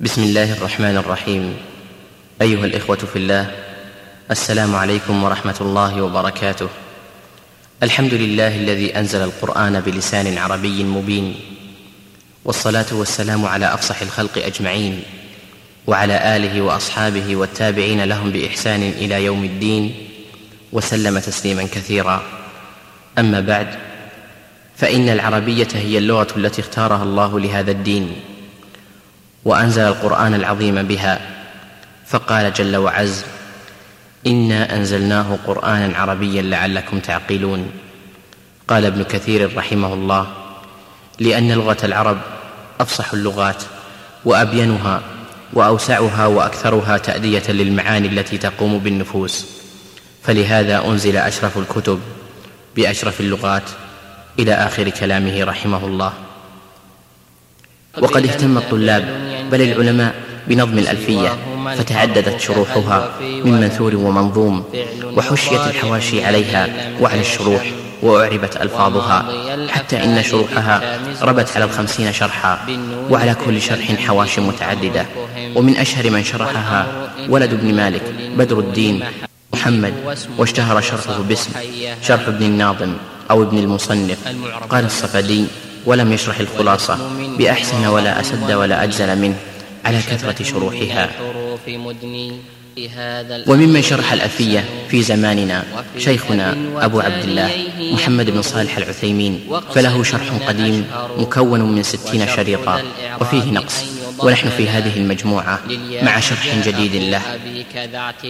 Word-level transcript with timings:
بسم 0.00 0.22
الله 0.22 0.52
الرحمن 0.52 0.96
الرحيم. 0.96 1.56
أيها 2.42 2.64
الإخوة 2.64 2.96
في 2.96 3.16
الله 3.16 3.50
السلام 4.30 4.76
عليكم 4.76 5.22
ورحمة 5.24 5.56
الله 5.60 6.02
وبركاته. 6.02 6.68
الحمد 7.82 8.14
لله 8.14 8.56
الذي 8.56 8.98
أنزل 8.98 9.22
القرآن 9.22 9.80
بلسان 9.80 10.38
عربي 10.38 10.84
مبين 10.84 11.34
والصلاة 12.44 12.86
والسلام 12.92 13.44
على 13.44 13.74
أفصح 13.74 14.02
الخلق 14.02 14.38
أجمعين 14.38 15.02
وعلى 15.86 16.36
آله 16.36 16.60
وأصحابه 16.60 17.36
والتابعين 17.36 18.04
لهم 18.04 18.30
بإحسان 18.30 18.82
إلى 18.82 19.24
يوم 19.24 19.44
الدين 19.44 19.94
وسلم 20.72 21.18
تسليما 21.18 21.62
كثيرا. 21.62 22.22
أما 23.18 23.40
بعد 23.40 23.68
فإن 24.76 25.08
العربية 25.08 25.68
هي 25.74 25.98
اللغة 25.98 26.28
التي 26.36 26.60
اختارها 26.60 27.02
الله 27.02 27.40
لهذا 27.40 27.70
الدين. 27.70 28.16
وأنزل 29.44 29.82
القرآن 29.82 30.34
العظيم 30.34 30.82
بها. 30.82 31.20
فقال 32.06 32.52
جل 32.52 32.76
وعز 32.76 33.24
إنا 34.26 34.76
أنزلناه 34.76 35.38
قرآنا 35.46 35.96
عربيا 35.98 36.42
لعلكم 36.42 36.98
تعقلون. 37.00 37.70
قال 38.68 38.84
ابن 38.86 39.02
كثير 39.02 39.56
رحمه 39.56 39.94
الله 39.94 40.26
لأن 41.18 41.52
لغة 41.52 41.76
العرب 41.84 42.18
أفصح 42.80 43.12
اللغات 43.12 43.62
وأبينها 44.24 45.02
وأوسعها 45.52 46.26
وأكثرها 46.26 46.98
تأدية 46.98 47.42
للمعاني 47.48 48.08
التي 48.08 48.38
تقوم 48.38 48.78
بالنفوس. 48.78 49.46
فلهذا 50.22 50.86
أنزل 50.86 51.16
أشرف 51.16 51.58
الكتب 51.58 52.00
بأشرف 52.76 53.20
اللغات 53.20 53.70
إلى 54.38 54.54
آخر 54.54 54.88
كلامه 54.88 55.44
رحمه 55.44 55.84
الله. 55.86 56.12
وقد 57.98 58.26
اهتم 58.26 58.58
الطلاب 58.58 59.29
بل 59.50 59.62
العلماء 59.62 60.14
بنظم 60.48 60.78
الألفية 60.78 61.28
فتعددت 61.76 62.40
شروحها 62.40 63.10
من 63.20 63.52
منثور 63.52 63.96
ومنظوم 63.96 64.64
وحشيت 65.16 65.60
الحواشي 65.60 66.24
عليها 66.24 66.68
وعلى 67.00 67.20
الشروح 67.20 67.72
وأعربت 68.02 68.56
ألفاظها 68.56 69.26
حتى 69.68 70.04
إن 70.04 70.22
شروحها 70.22 70.98
ربت 71.22 71.48
على 71.56 71.64
الخمسين 71.64 72.12
شرحا 72.12 72.58
وعلى 73.10 73.34
كل 73.44 73.62
شرح 73.62 73.94
حواشي 74.06 74.40
متعددة. 74.40 75.06
ومن 75.54 75.76
أشهر 75.76 76.10
من 76.10 76.24
شرحها 76.24 76.86
ولد 77.28 77.52
ابن 77.52 77.74
مالك 77.74 78.02
بدر 78.36 78.58
الدين 78.58 79.04
محمد 79.52 79.94
واشتهر 80.38 80.80
شرحه 80.80 81.22
باسم 81.28 81.50
شرح 82.02 82.28
ابن 82.28 82.44
الناظم 82.44 82.92
أو 83.30 83.42
ابن 83.42 83.58
المصنف 83.58 84.18
قال 84.70 84.84
الصفدي 84.84 85.46
ولم 85.86 86.12
يشرح 86.12 86.40
الخلاصة 86.40 86.98
بأحسن 87.38 87.86
ولا 87.86 88.20
أسد 88.20 88.52
ولا 88.52 88.84
أجزل 88.84 89.18
منه 89.18 89.36
على 89.84 89.98
كثرة 89.98 90.42
شروحها. 90.42 91.10
وممن 93.46 93.82
شرح 93.82 94.12
الألفية 94.12 94.64
في 94.88 95.02
زماننا 95.02 95.64
شيخنا 95.98 96.56
أبو 96.76 97.00
عبد 97.00 97.24
الله 97.24 97.50
محمد 97.92 98.30
بن 98.30 98.42
صالح 98.42 98.76
العثيمين 98.76 99.40
فله 99.74 100.02
شرح 100.02 100.28
قديم 100.48 100.86
مكون 101.18 101.60
من 101.60 101.82
ستين 101.82 102.28
شريطا 102.28 102.82
وفيه 103.20 103.44
نقص. 103.44 103.84
ونحن 104.22 104.48
في 104.50 104.68
هذه 104.68 104.96
المجموعة 104.96 105.60
مع 106.02 106.20
شرح 106.20 106.56
جديد 106.66 106.94
له. 106.94 107.22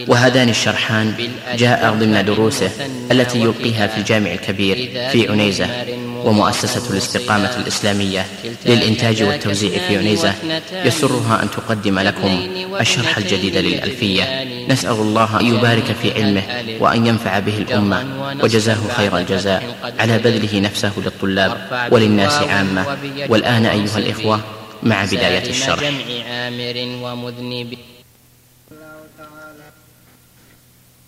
وهذان 0.09 0.49
الشرحان 0.49 1.15
جاء 1.57 1.95
ضمن 1.95 2.25
دروسه 2.25 2.71
التي 3.13 3.41
يلقيها 3.41 3.87
في 3.87 3.99
الجامع 3.99 4.33
الكبير 4.33 4.77
في 5.13 5.29
عنيزة 5.29 5.67
ومؤسسة 6.25 6.91
الاستقامة 6.91 7.57
الإسلامية 7.57 8.27
للإنتاج 8.67 9.23
والتوزيع 9.23 9.71
في 9.89 9.99
عنيزة. 9.99 10.35
يسرها 10.85 11.43
أن 11.43 11.51
تقدم 11.51 11.99
لكم 11.99 12.49
الشرح 12.81 13.19
الجديد 13.19 13.57
للألفية. 13.57 14.45
نسأل 14.69 14.93
الله 14.93 15.41
أن 15.41 15.47
يبارك 15.47 15.97
في 16.03 16.13
علمه 16.13 16.43
وأن 16.81 17.07
ينفع 17.07 17.39
به 17.39 17.59
الأمة 17.59 18.05
وجزاه 18.43 18.79
خير 18.97 19.19
الجزاء 19.19 19.63
على 19.99 20.19
بذله 20.19 20.61
نفسه 20.61 20.93
للطلاب 20.97 21.57
وللناس 21.91 22.33
عامة. 22.33 22.99
والآن 23.29 23.67
أيها 23.67 23.99
الإخوة 23.99 24.41
مع 24.83 25.05
بداية 25.05 25.51
الشرح. 25.51 25.81
جمع 25.81 26.25
عامر 26.31 26.77
ومذنب. 27.05 27.79
الله 28.73 29.01
تعالى 29.19 29.69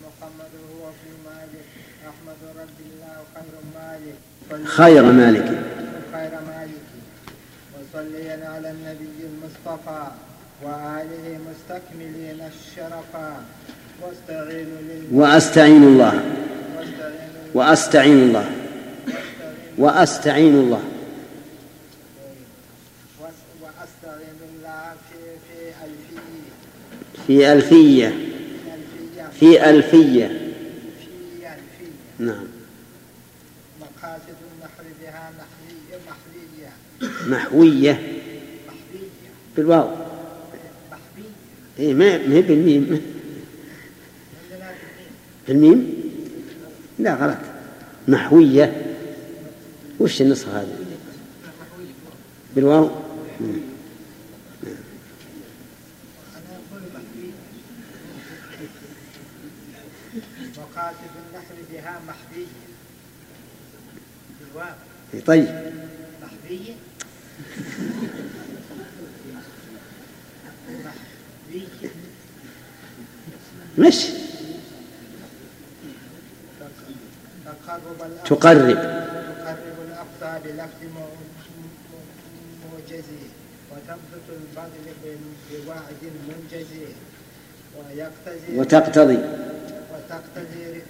محمد 0.01 0.53
هو 0.73 0.91
في 1.01 1.11
مالك 1.25 1.67
أحمد 2.11 2.41
رب 2.61 2.79
الله 2.87 3.17
خير 3.35 3.55
مالك. 3.75 4.67
خير 4.67 5.03
مالك. 5.03 5.49
خير 6.13 6.31
مالك 6.47 6.87
وصليا 7.75 8.49
على 8.49 8.71
النبي 8.71 9.19
المصطفى 9.31 10.07
وآله 10.63 11.39
مستكملين 11.49 12.41
الشرفا 12.41 13.45
واستعين 14.03 14.69
وأستعين 15.13 15.83
الله. 15.83 16.23
وأستعين 17.55 18.19
الله. 18.23 18.51
وأستعين 19.79 20.55
الله. 20.55 20.83
في 27.27 27.53
ألفية. 27.53 28.19
في 29.41 29.71
ألفية. 29.71 30.53
نعم. 32.19 32.45
مقاصد 33.81 34.37
النحو 34.55 34.83
بها 35.03 35.33
نحوية 35.39 36.71
محوية 37.27 38.03
بالواو. 39.57 39.91
إيه 41.79 41.95
ما 41.95 42.19
ما 42.19 42.41
بالميم. 42.41 43.01
بالميم؟ 45.49 45.95
لا 46.99 47.15
غلط. 47.15 47.39
نحوية 48.09 48.95
وش 50.01 50.23
النسخة 50.23 50.61
هذه؟ 50.61 50.77
بالواو؟ 52.57 52.91
بها 61.83 62.01
محبية 62.09 62.47
بالواو 64.41 64.75
طيب. 65.27 65.73
محبية 66.23 66.75
محبية 70.71 71.89
مش 73.79 74.07
تقرب 77.45 77.97
تقرب. 78.25 78.77
تقرب 78.77 79.77
الأقصى 79.89 80.41
بلفظ 80.45 80.83
موجز 82.73 83.05
وتنبت 83.71 84.27
البذل 84.29 85.17
بوعد 85.67 86.03
منجز 86.29 86.67
ويقتضي 87.79 88.57
وتقتضي. 88.59 89.19
وتقتضي 89.95 90.83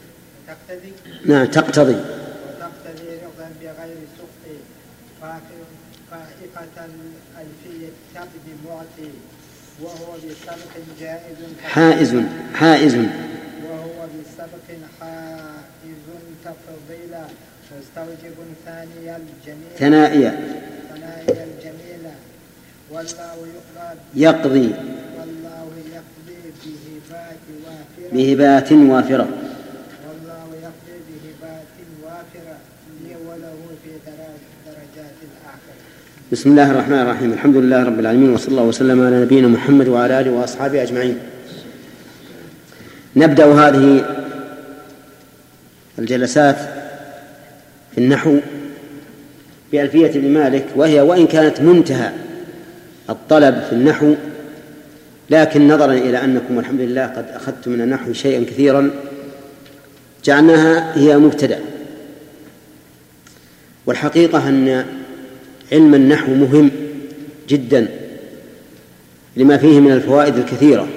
تقتضي؟ 0.46 0.92
نعم 1.24 1.46
تقتضي. 1.46 1.94
وتقتضي 1.94 3.08
رضا 3.26 3.48
بغير 3.60 3.96
سخط 4.18 4.44
فائقة 6.10 6.84
الألفية 6.84 7.88
تقضي 8.14 8.54
معطي 8.66 9.10
وهو 9.82 10.12
بسبق 10.16 10.72
جائز 11.00 11.38
حائز 11.62 12.12
حائز. 12.54 12.94
وهو 13.64 14.06
بسبق 14.14 14.68
حائز 15.00 16.04
تفضيلا. 16.44 17.24
مستوجب 17.80 18.36
ثاني 18.64 19.16
الجميل. 19.16 19.72
ثنائيا 19.78 20.30
ثنائيا 20.94 21.44
الجميلة 21.44 22.14
والله 22.90 23.48
يقضي. 24.14 24.14
يقضي 24.14 24.72
بهبات 28.12 28.72
وافرة. 28.72 29.28
والله 30.08 30.48
يقضي 30.62 30.96
بهبات 31.08 31.72
وافرة 32.04 32.56
لي 33.04 33.14
وله 33.26 33.58
في 33.84 33.90
درجات 34.66 35.18
الآخرة 35.28 35.82
بسم 36.32 36.50
الله 36.50 36.70
الرحمن 36.70 36.98
الرحيم. 36.98 37.32
الحمد 37.32 37.56
لله 37.56 37.82
رب 37.82 38.00
العالمين 38.00 38.30
وصلى 38.30 38.48
الله 38.48 38.62
وسلم 38.62 39.06
على 39.06 39.20
نبينا 39.20 39.48
محمد 39.48 39.88
وعلى 39.88 40.20
آله 40.20 40.30
وأصحابه 40.30 40.82
أجمعين. 40.82 41.18
نبدأ 43.16 43.44
هذه 43.44 44.04
الجلسات 45.98 46.56
في 47.94 47.98
النحو 47.98 48.38
بألفية 49.72 50.06
ابن 50.06 50.28
مالك 50.28 50.66
وهي 50.76 51.00
وإن 51.00 51.26
كانت 51.26 51.60
منتهى 51.60 52.12
الطلب 53.10 53.62
في 53.68 53.72
النحو 53.72 54.14
لكن 55.30 55.68
نظرا 55.68 55.92
إلى 55.92 56.24
أنكم 56.24 56.56
والحمد 56.56 56.80
لله 56.80 57.06
قد 57.06 57.26
أخذتم 57.34 57.70
من 57.70 57.80
النحو 57.80 58.12
شيئا 58.12 58.44
كثيرا 58.44 58.90
جعلناها 60.24 60.98
هي 60.98 61.16
مبتدأ. 61.18 61.60
والحقيقة 63.86 64.48
أن 64.48 64.84
علم 65.72 65.94
النحو 65.94 66.34
مهم 66.34 66.70
جدا 67.48 67.88
لما 69.36 69.56
فيه 69.56 69.80
من 69.80 69.92
الفوائد 69.92 70.36
الكثيرة. 70.36 70.88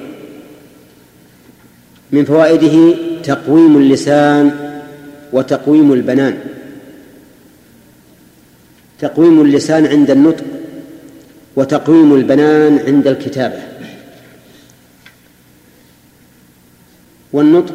من 2.12 2.25
فوائده 2.25 2.95
تقويم 3.24 3.77
اللسان 3.77 4.51
وتقويم 5.33 5.94
البنان. 5.94 6.38
تقويم 9.00 9.42
اللسان 9.42 9.86
عند 9.86 10.12
النطق 10.12 10.44
وتقويم 11.56 12.16
البنان 12.16 12.80
عند 12.88 13.07
الكتابة. 13.07 13.60
والنطق 17.33 17.74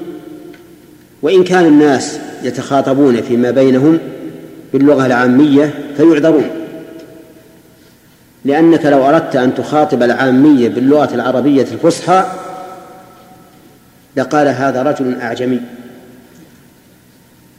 وإن 1.23 1.44
كان 1.44 1.67
الناس 1.67 2.19
يتخاطبون 2.43 3.23
فيما 3.23 3.50
بينهم 3.50 3.99
باللغة 4.73 5.06
العامية 5.06 5.75
فيعذرون. 5.97 6.60
لأنك 8.44 8.87
لو 8.87 9.08
أردت 9.08 9.37
أن 9.37 9.54
تخاطب 9.54 10.02
العامية 10.02 10.69
باللغة 10.69 11.14
العربية 11.14 11.62
الفصحى 11.62 12.26
لقال 14.16 14.48
هذا 14.48 14.82
رجل 14.82 15.20
أعجمي. 15.20 15.60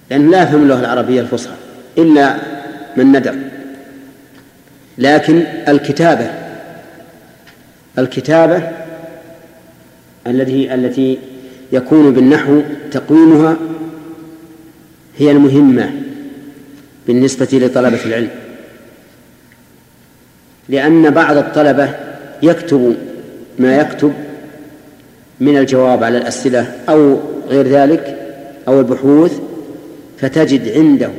لأنه 0.10 0.32
لا 0.32 0.44
يفهم 0.44 0.64
اللغة 0.64 0.80
العربية 0.80 1.22
الفصحى 1.22 1.54
إلا 1.98 2.36
من 2.98 3.12
ندر. 3.12 3.36
لكن 4.98 5.44
الكتابة 5.68 6.32
الكتابة 7.98 8.72
التي 10.28 10.74
التي 10.74 11.20
يكون 11.72 12.14
بالنحو 12.14 12.62
تقويمها 12.92 13.58
هي 15.18 15.32
المهمة 15.32 15.92
بالنسبة 17.08 17.48
لطلبة 17.54 18.06
العلم. 18.06 18.30
لأن 20.72 21.10
بعض 21.10 21.38
الطلبة 21.38 21.90
يكتب 22.44 22.96
ما 23.60 23.76
يكتب 23.78 24.14
من 25.40 25.58
الجواب 25.58 26.04
على 26.04 26.18
الأسئلة 26.18 26.74
أو 26.90 27.20
غير 27.48 27.68
ذلك 27.68 28.18
أو 28.68 28.80
البحوث 28.80 29.40
فتجد 30.20 30.78
عنده 30.78 31.10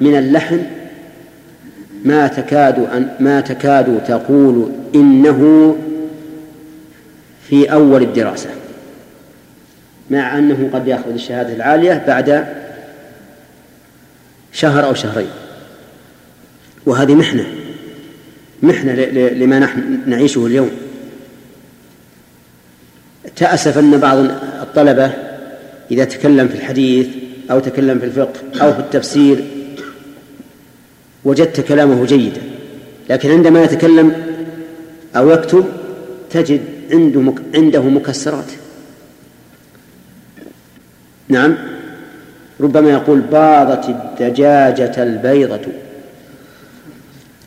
من 0.00 0.16
اللحن 0.16 0.62
ما 2.04 2.26
تكاد 2.26 2.78
أن 2.78 3.08
ما 3.20 3.40
تكاد 3.40 4.04
تقول 4.08 4.72
إنه 4.94 5.76
في 7.48 7.72
أول 7.72 8.02
الدراسة 8.02 8.50
مع 10.10 10.38
أنه 10.38 10.70
قد 10.72 10.88
يأخذ 10.88 11.12
الشهادة 11.12 11.54
العالية 11.54 12.04
بعد 12.06 12.46
شهر 14.52 14.84
أو 14.84 14.94
شهرين 14.94 15.30
وهذه 16.86 17.14
محنة. 17.14 17.59
محنة 18.62 18.92
لما 19.12 19.58
نحن 19.58 20.00
نعيشه 20.06 20.46
اليوم. 20.46 20.70
تأسف 23.36 23.78
أن 23.78 23.98
بعض 23.98 24.18
الطلبة 24.62 25.12
إذا 25.90 26.04
تكلم 26.04 26.48
في 26.48 26.54
الحديث 26.54 27.08
أو 27.50 27.60
تكلم 27.60 27.98
في 27.98 28.04
الفقه 28.04 28.40
أو 28.62 28.72
في 28.72 28.78
التفسير 28.78 29.44
وجدت 31.24 31.60
كلامه 31.60 32.06
جيدا. 32.06 32.40
لكن 33.10 33.30
عندما 33.30 33.62
يتكلم 33.62 34.12
أو 35.16 35.30
يكتب 35.30 35.64
تجد 36.30 36.60
عنده 36.92 37.34
عنده 37.54 37.82
مكسرات. 37.82 38.52
نعم. 41.28 41.56
ربما 42.60 42.90
يقول 42.90 43.20
باضت 43.20 43.88
الدجاجة 43.88 45.02
البيضة. 45.02 45.60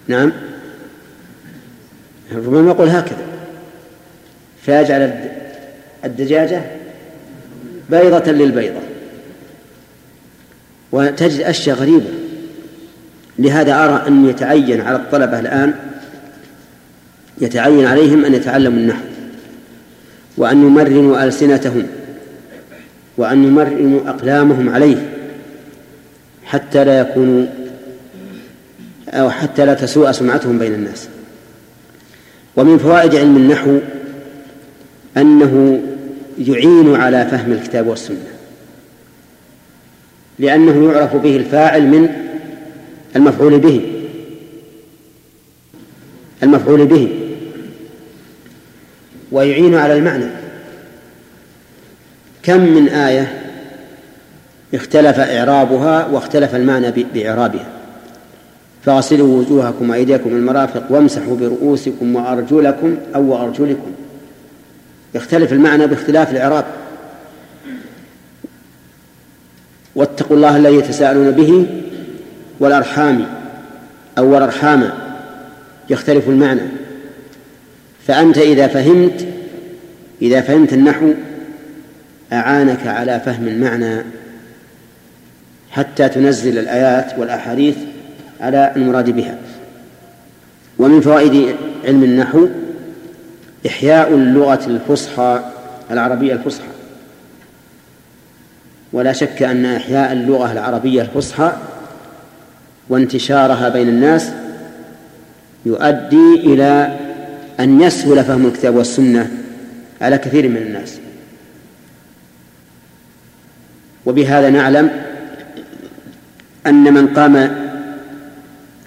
نعم. 0.08 0.32
ربما 2.36 2.72
يقول 2.72 2.90
هكذا. 2.90 3.26
فيجعل 4.62 5.20
الدجاجة 6.06 6.62
بيضة 7.90 8.32
للبيضة. 8.32 8.80
وتجد 10.92 11.42
أشياء 11.42 11.76
غريبة. 11.76 12.10
لهذا 13.40 13.84
أرى 13.84 14.04
أن 14.08 14.30
يتعين 14.30 14.82
على 14.82 14.96
الطلبة 14.96 15.40
الآن 15.40 15.74
يتعين 17.42 17.86
عليهم 17.86 18.26
أن 18.26 18.34
يتعلموا 18.34 18.80
النحو. 18.80 19.04
وأن 20.38 20.62
يمرنوا 20.62 21.24
ألسنتهم. 21.24 21.88
وأن 23.18 23.44
يمرنوا 23.44 24.10
أقلامهم 24.10 24.70
عليه. 24.70 25.10
حتى 26.46 26.84
لا 26.84 27.00
يكونوا 27.00 27.46
أو 29.08 29.30
حتى 29.30 29.66
لا 29.66 29.74
تسوء 29.74 30.12
سمعتهم 30.12 30.60
بين 30.60 30.74
الناس. 30.74 31.08
ومن 32.56 32.78
فوائد 32.78 33.16
علم 33.16 33.38
النحو 33.38 33.80
أنه 35.18 35.82
يعين 36.40 36.96
على 36.96 37.26
فهم 37.26 37.52
الكتاب 37.52 37.88
والسنة 37.88 38.34
لأنه 40.40 40.92
يعرف 40.92 41.16
به 41.16 41.36
الفاعل 41.36 41.88
من 41.88 42.10
المفعول 43.16 43.60
به 43.60 43.82
المفعول 46.44 46.86
به 46.86 47.10
ويعين 49.32 49.76
على 49.76 49.98
المعنى. 49.98 50.26
كم 52.44 52.60
من 52.60 52.88
آية 52.88 53.44
اختلف 54.74 55.20
إعرابها 55.20 56.06
واختلف 56.06 56.56
المعنى 56.56 56.92
بإعرابها؟ 56.92 57.73
فاغسلوا 58.86 59.40
وجوهكم 59.40 59.90
وأيديكم 59.90 60.30
المرافق 60.30 60.84
وامسحوا 60.90 61.36
برؤوسكم 61.36 62.16
وأرجلكم 62.16 62.98
أو 63.16 63.44
أرجلكم. 63.44 63.92
يختلف 65.16 65.54
المعنى 65.54 65.88
باختلاف 65.88 66.32
الإعراب. 66.32 66.66
واتقوا 69.96 70.38
الله 70.38 70.58
الذي 70.58 70.76
يتساءلون 70.76 71.32
به 71.32 71.68
والأرحام 72.60 73.26
أو 74.18 74.34
والأرحام. 74.34 74.90
يختلف 75.90 76.30
المعنى. 76.30 76.62
فأنت 78.08 78.38
إذا 78.38 78.68
فهمت 78.68 79.28
إذا 80.22 80.42
فهمت 80.42 80.74
النحو 80.74 81.14
أعانك 82.34 82.88
على 82.88 83.22
فهم 83.26 83.48
المعنى 83.48 84.04
حتى 85.72 86.10
تنزل 86.10 86.58
الآيات 86.58 87.20
والأحاديث 87.20 87.76
على 88.44 88.72
المراد 88.76 89.10
بها. 89.10 89.38
ومن 90.80 91.02
فوائد 91.02 91.56
علم 91.86 92.04
النحو 92.04 92.48
إحياء 93.68 94.14
اللغة 94.14 94.66
الفصحى 94.68 95.44
العربية 95.92 96.34
الفصحى. 96.34 96.68
ولا 98.94 99.14
شك 99.14 99.44
أن 99.44 99.66
إحياء 99.66 100.14
اللغة 100.14 100.52
العربية 100.52 101.02
الفصحى 101.02 101.54
وانتشارها 102.90 103.70
بين 103.70 103.90
الناس 103.90 104.32
يؤدي 105.66 106.34
إلى 106.36 107.00
أن 107.60 107.82
يسهل 107.82 108.24
فهم 108.24 108.46
الكتاب 108.46 108.76
والسنة 108.76 109.32
على 110.02 110.18
كثير 110.18 110.50
من 110.50 110.58
الناس. 110.58 111.00
وبهذا 114.06 114.50
نعلم 114.50 114.90
أن 116.68 116.94
من 116.94 117.08
قام 117.08 117.64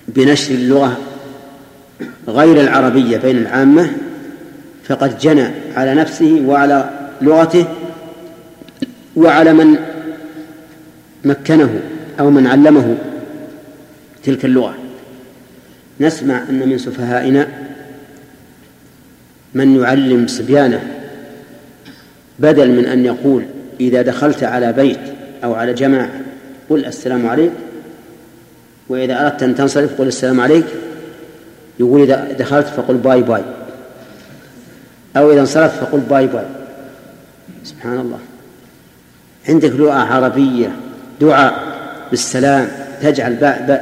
بنشر 0.09 0.55
اللغة 0.55 0.99
غير 2.29 2.61
العربية 2.61 3.17
بين 3.17 3.39
العامة 3.39 3.91
فقد 4.85 5.19
جنى 5.19 5.49
على 5.77 5.95
نفسه 5.95 6.43
وعلى 6.47 6.91
لغته 7.21 7.67
وعلى 9.17 9.53
من 9.53 9.77
مكنه 11.25 11.81
أو 12.21 12.31
من 12.31 12.47
علمه 12.47 12.97
تلك 14.25 14.45
اللغة. 14.45 14.75
نسمع 16.01 16.43
أن 16.51 16.69
من 16.69 16.79
سفهائنا 16.79 17.49
من 19.55 19.81
يعلم 19.81 20.27
صبيانه 20.27 20.81
بدل 22.39 22.71
من 22.71 22.87
أن 22.87 23.05
يقول 23.05 23.45
إذا 23.81 24.03
دخلت 24.03 24.45
على 24.45 24.73
بيت 24.73 24.99
أو 25.45 25.55
على 25.55 25.73
جماعة 25.73 26.11
قل 26.71 26.85
السلام 26.85 27.27
عليك 27.27 27.53
وإذا 28.89 29.27
أردت 29.27 29.43
أن 29.43 29.55
تنصرف 29.55 30.01
قل 30.01 30.07
السلام 30.07 30.41
عليك. 30.41 30.67
يقول 31.81 32.03
إذا 32.03 32.33
دخلت 32.33 32.67
فقل 32.67 32.95
bye 32.95 33.23
bye. 33.23 33.43
أو 35.17 35.33
إذا 35.33 35.41
انصرفت 35.41 35.79
فقل 35.81 36.01
bye 36.01 36.27
bye. 36.27 36.47
سبحان 37.65 38.01
الله. 38.01 38.19
عندك 39.49 39.71
لغة 39.71 39.93
عربية 39.93 40.77
دعاء 41.21 41.77
بالسلام 42.11 42.69
تجعل 43.03 43.35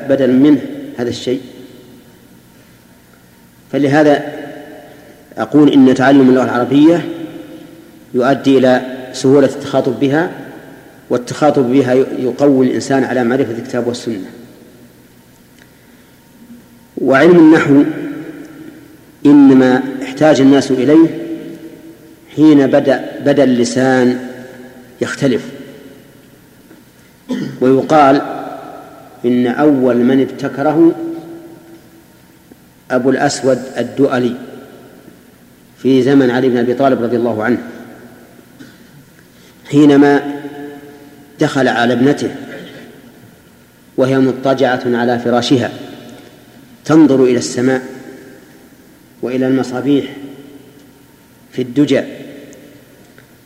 بدلا 0.08 0.32
منه 0.32 0.61
هذا 0.99 1.08
الشيء. 1.08 1.40
فلهذا 3.73 4.23
أقول 5.38 5.73
إن 5.73 5.94
تعلم 5.94 6.28
اللغة 6.28 6.44
العربية 6.44 7.08
يؤدي 8.14 8.58
إلى 8.58 8.82
سهولة 9.12 9.46
التخاطب 9.46 10.00
بها 10.00 10.30
والتخاطب 11.11 11.73
بها 11.73 11.94
يقوي 12.18 12.66
الإنسان 12.66 13.04
على 13.04 13.25
معرفة 13.25 13.52
الكتاب 13.52 13.87
والسنة. 13.87 14.30
وعلم 16.98 17.36
النحو 17.36 17.82
إنما 19.26 19.82
احتاج 20.02 20.40
الناس 20.40 20.70
إليه 20.70 21.24
حين 22.36 22.66
بدأ 22.66 23.20
بدأ 23.24 23.44
اللسان 23.44 24.28
يختلف. 25.00 25.42
ويقال 27.60 28.22
إن 29.24 29.46
أول 29.46 29.96
من 29.96 30.20
ابتكره 30.20 30.92
أبو 32.90 33.10
الأسود 33.10 33.62
الدؤلي 33.78 34.36
في 35.78 36.02
زمن 36.02 36.30
علي 36.30 36.48
بن 36.48 36.56
أبي 36.56 36.74
طالب 36.74 37.02
رضي 37.02 37.16
الله 37.16 37.44
عنه 37.44 37.58
حينما 39.70 40.40
دخل 41.40 41.68
على 41.68 41.92
ابنته 41.92 42.30
وهي 43.96 44.18
مضطجعة 44.18 44.82
على 44.86 45.18
فراشها. 45.18 45.70
تنظر 46.84 47.24
إلى 47.24 47.38
السماء 47.38 47.82
وإلى 49.22 49.46
المصابيح 49.46 50.16
في 51.52 51.62
الدجى. 51.62 52.02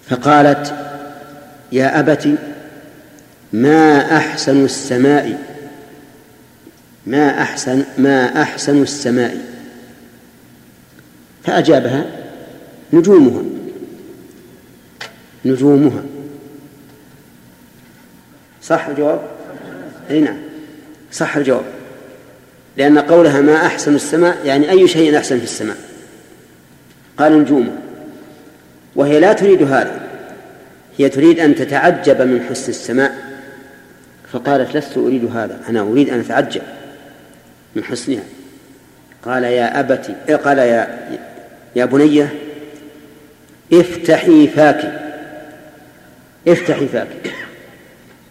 فقالت 0.08 0.74
يا 1.72 2.00
أبت 2.00 2.38
ما 3.52 4.16
أحسن 4.16 4.64
السماء؟ 4.64 5.56
ما 7.06 7.42
أحسن 7.42 7.84
ما 7.98 8.42
أحسن 8.42 8.82
السماء؟ 8.82 9.36
فأجابها 11.44 12.06
نجومها. 12.92 13.42
نجومها. 15.44 16.02
صح 18.62 18.86
الجواب؟ 18.86 19.28
أي 20.10 20.20
نعم 20.20 20.38
صح 21.12 21.36
الجواب. 21.36 21.77
لأن 22.78 22.98
قولها 22.98 23.40
ما 23.40 23.66
أحسن 23.66 23.94
السماء 23.94 24.38
يعني 24.44 24.70
أي 24.70 24.88
شيء 24.88 25.18
أحسن 25.18 25.38
في 25.38 25.44
السماء. 25.44 25.76
قال 27.16 27.38
نجومه 27.38 27.72
وهي 28.96 29.20
لا 29.20 29.32
تريد 29.32 29.62
هذا 29.62 30.00
هي 30.98 31.08
تريد 31.08 31.40
أن 31.40 31.54
تتعجب 31.54 32.22
من 32.22 32.46
حسن 32.50 32.68
السماء. 32.68 33.14
فقالت 34.32 34.76
لست 34.76 34.96
أريد 34.96 35.24
هذا 35.24 35.60
أنا 35.68 35.80
أريد 35.80 36.10
أن 36.10 36.20
أتعجب 36.20 36.62
من 37.76 37.84
حسنها. 37.84 38.22
قال 39.22 39.44
يا 39.44 39.80
أبت 39.80 40.16
إيه 40.28 40.36
قال 40.36 40.58
يا 40.58 41.08
يا 41.76 41.84
بنية 41.84 42.34
افتحي 43.72 44.48
فاك 44.48 45.00
افتحي 46.48 46.86
فاك 46.86 47.34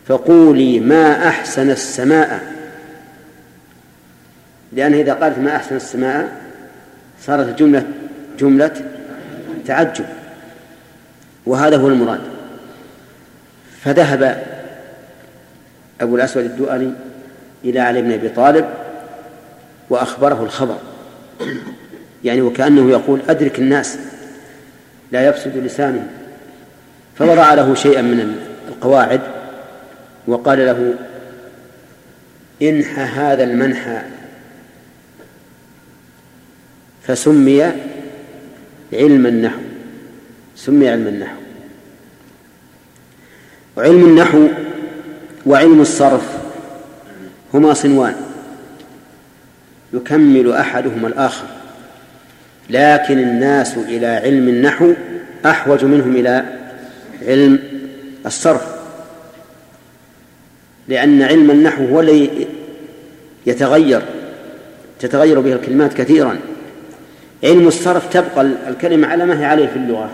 فقولي 0.08 0.80
ما 0.80 1.28
أحسن 1.28 1.70
السماء؟ 1.70 2.57
لأن 4.78 4.94
إذا 4.94 5.14
قالت 5.14 5.40
ما 5.40 5.56
أحسن 5.56 5.76
السماء 5.76 6.42
صارت 7.22 7.48
الجملة 7.48 7.84
جملة 8.40 8.72
تعجب. 9.66 10.06
وهذا 11.46 11.78
هو 11.78 11.88
المراد. 11.88 12.20
فذهب 13.82 14.44
أبو 16.02 16.16
الأسود 16.16 16.44
الدؤلي 16.44 16.94
إلى 17.66 17.80
علي 17.80 18.02
بن 18.02 18.12
أبي 18.12 18.30
طالب 18.30 18.66
وأخبره 19.90 20.44
الخبر. 20.44 20.78
يعني 22.24 22.42
وكأنه 22.42 22.92
يقول 22.92 23.20
أدرك 23.30 23.60
الناس 23.60 23.98
لا 25.12 25.28
يفسد 25.28 25.58
لسانه. 25.58 26.08
فوضع 27.16 27.54
له 27.54 27.76
شيئا 27.76 28.02
من 28.02 28.38
القواعد 28.68 29.22
وقال 30.28 30.66
له 30.66 30.94
انحى 32.62 33.02
هذا 33.02 33.44
المنحى 33.44 34.17
فسمي 37.08 37.64
علم 38.94 39.26
النحو 39.26 39.60
سمي 40.56 40.90
علم 40.90 41.08
النحو. 41.08 41.38
وعلم 43.78 44.06
النحو 44.06 44.48
وعلم 45.46 45.82
الصرف 45.82 46.38
هما 47.54 47.74
صنوان 47.74 48.16
يكمل 49.94 50.54
أحدهما 50.54 51.08
الآخر. 51.08 51.48
لكن 52.70 53.20
الناس 53.20 53.78
إلى 53.78 54.08
علم 54.08 54.48
النحو 54.48 54.94
أحوج 55.46 55.86
منهم 55.86 56.16
إلى 56.16 56.46
علم 57.22 57.60
الصرف 58.26 58.68
لأن 60.88 61.22
علم 61.22 61.52
النحو 61.52 61.86
هو 61.86 62.02
الذي 62.02 62.48
يتغير 63.46 64.02
تتغير 65.00 65.40
به 65.40 65.54
الكلمات 65.54 65.94
كثيرا. 65.94 66.40
علم 67.44 67.68
الصرف 67.68 68.14
تبقى 68.14 68.42
الكلمة 68.68 69.08
على 69.08 69.26
ما 69.26 69.40
هي 69.40 69.46
عليه 69.46 69.68
في 69.68 69.76
اللغة. 69.76 70.10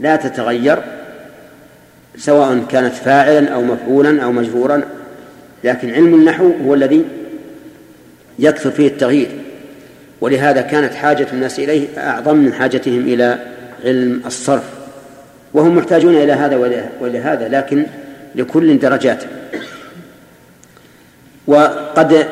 لا 0.00 0.16
تتغير 0.16 0.78
سواء 2.16 2.64
كانت 2.68 2.94
فاعلا 2.94 3.48
أو 3.48 3.62
مفعولا 3.62 4.22
أو 4.24 4.32
مجرورا 4.32 4.82
لكن 5.64 5.90
علم 5.90 6.14
النحو 6.14 6.52
هو 6.64 6.74
الذي 6.74 7.04
يكثر 8.38 8.70
فيه 8.70 8.86
التغيير. 8.86 9.28
ولهذا 10.20 10.60
كانت 10.60 10.94
حاجة 10.94 11.26
الناس 11.32 11.58
إليه 11.58 11.88
أعظم 11.98 12.36
من 12.36 12.52
حاجتهم 12.52 12.98
إلى 12.98 13.38
علم 13.84 14.22
الصرف. 14.26 14.64
وهم 15.54 15.76
محتاجون 15.76 16.16
إلى 16.16 16.32
هذا 16.32 16.56
وإلى 17.00 17.18
هذا 17.18 17.48
لكن 17.48 17.86
لكل 18.34 18.78
درجات. 18.78 19.24
وقد 21.46 22.26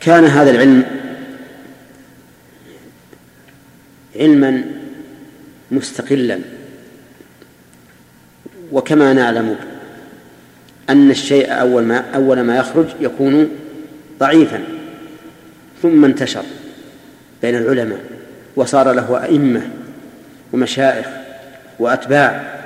كان 0.00 0.24
هذا 0.24 0.50
العلم 0.50 1.01
علما 4.16 4.64
مستقلا. 5.70 6.38
وكما 8.72 9.12
نعلم 9.12 9.56
أن 10.90 11.10
الشيء 11.10 11.52
أول 11.52 11.82
ما 11.82 12.04
أول 12.14 12.40
ما 12.40 12.56
يخرج 12.56 12.86
يكون 13.00 13.50
ضعيفا 14.20 14.64
ثم 15.82 16.04
انتشر 16.04 16.42
بين 17.42 17.56
العلماء 17.56 18.00
وصار 18.56 18.92
له 18.92 19.24
أئمة 19.24 19.60
ومشايخ 20.52 21.06
وأتباع 21.78 22.58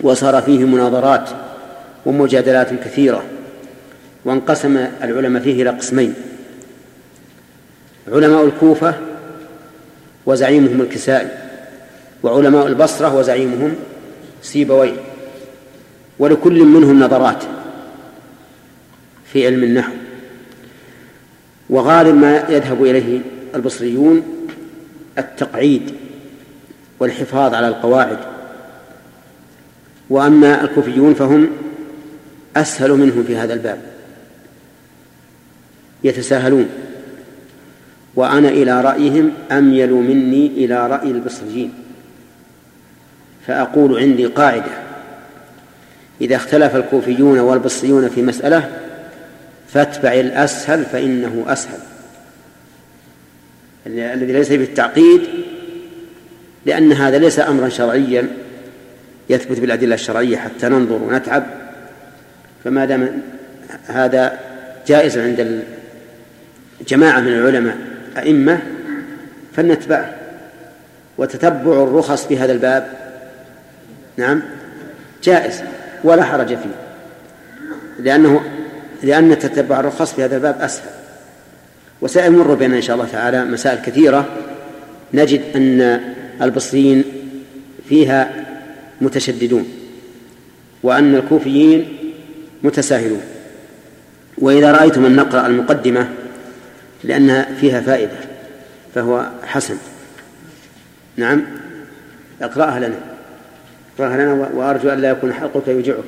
وصار 0.00 0.42
فيه 0.42 0.64
مناظرات 0.64 1.30
ومجادلات 2.06 2.68
كثيرة 2.84 3.24
وانقسم 4.24 4.86
العلماء 5.02 5.42
فيه 5.42 5.62
إلى 5.62 5.70
قسمين. 5.70 6.14
علماء 8.12 8.44
الكوفة 8.44 8.94
وزعيمهم 10.26 10.80
الكسائي 10.80 11.28
وعلماء 12.22 12.66
البصرة 12.66 13.14
وزعيمهم 13.14 13.74
سيبويه 14.42 14.96
ولكل 16.18 16.62
منهم 16.64 17.02
نظرات 17.02 17.44
في 19.32 19.46
علم 19.46 19.64
النحو. 19.64 19.92
وغالب 21.70 22.14
ما 22.14 22.44
يذهب 22.48 22.84
إليه 22.84 23.20
البصريون 23.54 24.48
التقعيد 25.18 25.94
والحفاظ 27.00 27.54
على 27.54 27.68
القواعد. 27.68 28.18
وأما 30.10 30.64
الكوفيون 30.64 31.14
فهم 31.14 31.50
أسهل 32.56 32.90
منهم 32.90 33.24
في 33.24 33.36
هذا 33.36 33.54
الباب 33.54 33.80
يتساهلون. 36.04 36.68
وأنا 38.16 38.48
إلى 38.48 38.80
رأيهم 38.80 39.32
أميل 39.52 39.92
مني 39.92 40.46
إلى 40.46 40.86
رأي 40.86 41.10
البصريين. 41.10 41.72
فأقول 43.46 43.98
عندي 43.98 44.26
قاعدة. 44.26 44.72
إذا 46.20 46.36
اختلف 46.36 46.76
الكوفيون 46.76 47.38
والبصريون 47.38 48.08
في 48.08 48.22
مسألة 48.22 48.70
فاتبع 49.68 50.12
الأسهل 50.12 50.84
فإنه 50.84 51.44
أسهل. 51.46 51.78
الذي 53.86 54.32
ليس 54.32 54.52
بالتعقيد 54.52 55.20
لأن 56.66 56.92
هذا 56.92 57.18
ليس 57.18 57.40
أمرا 57.40 57.68
شرعيا 57.68 58.28
يثبت 59.30 59.60
بالأدلة 59.60 59.94
الشرعية 59.94 60.36
حتى 60.36 60.68
ننظر 60.68 60.94
ونتعب. 60.94 61.46
فما 62.64 62.84
دام 62.84 63.22
هذا 63.86 64.38
جائز 64.86 65.18
عند 65.18 65.64
جماعة 66.88 67.20
من 67.20 67.28
العلماء 67.28 67.76
أئمة 68.16 68.58
فلنتبعه 69.56 70.14
وتتبع 71.18 71.82
الرخص 71.82 72.26
في 72.26 72.38
هذا 72.38 72.52
الباب. 72.52 72.92
نعم. 74.16 74.42
جائز 75.22 75.62
ولا 76.04 76.24
حرج 76.24 76.46
فيه. 76.46 76.76
لأنه 77.98 78.40
لأن 79.02 79.38
تتبع 79.38 79.80
الرخص 79.80 80.12
في 80.12 80.24
هذا 80.24 80.36
الباب 80.36 80.60
أسهل. 80.60 80.90
وسيمر 82.00 82.54
بنا 82.54 82.76
إن 82.76 82.82
شاء 82.82 82.96
الله 82.96 83.08
تعالى 83.12 83.44
مسائل 83.44 83.78
كثيرة 83.82 84.28
نجد 85.14 85.42
أن 85.56 86.00
البصريين 86.42 87.04
فيها 87.88 88.30
متشددون 89.00 89.68
وأن 90.82 91.14
الكوفيين 91.14 91.98
متساهلون. 92.62 93.20
وإذا 94.38 94.72
رأيتم 94.72 95.04
أن 95.04 95.16
نقرأ 95.16 95.46
المقدمة 95.46 96.08
لأنها 97.04 97.54
فيها 97.54 97.80
فائدة 97.80 98.16
فهو 98.94 99.30
حسن. 99.44 99.76
نعم. 101.16 101.42
اقرأها 102.42 102.78
لنا. 102.80 103.00
اقرأها 103.98 104.16
لنا 104.16 104.32
وأرجو 104.32 104.88
أن 104.88 104.98
لا 104.98 105.10
يكون 105.10 105.32
حلقك 105.32 105.68
يوجعك 105.68 106.04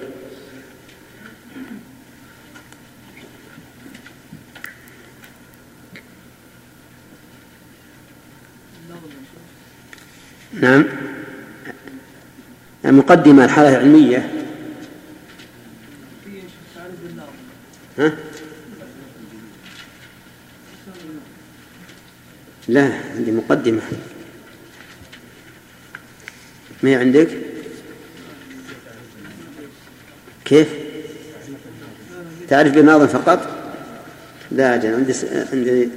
نعم. 10.60 10.84
المقدمة 12.84 13.44
الحالة 13.44 13.68
العلمية. 13.68 14.30
ها؟ 17.98 18.12
لا 22.68 23.00
عندي 23.16 23.30
مقدمة. 23.30 23.82
ما 26.82 26.96
عندك؟ 26.96 27.28
كيف؟ 30.44 30.68
تعرف 32.48 32.74
بالناظم 32.74 33.06
فقط؟ 33.06 33.62
لا 34.50 34.74
أجل 34.74 34.94
عندي 34.94 35.12
عندي 35.52 35.88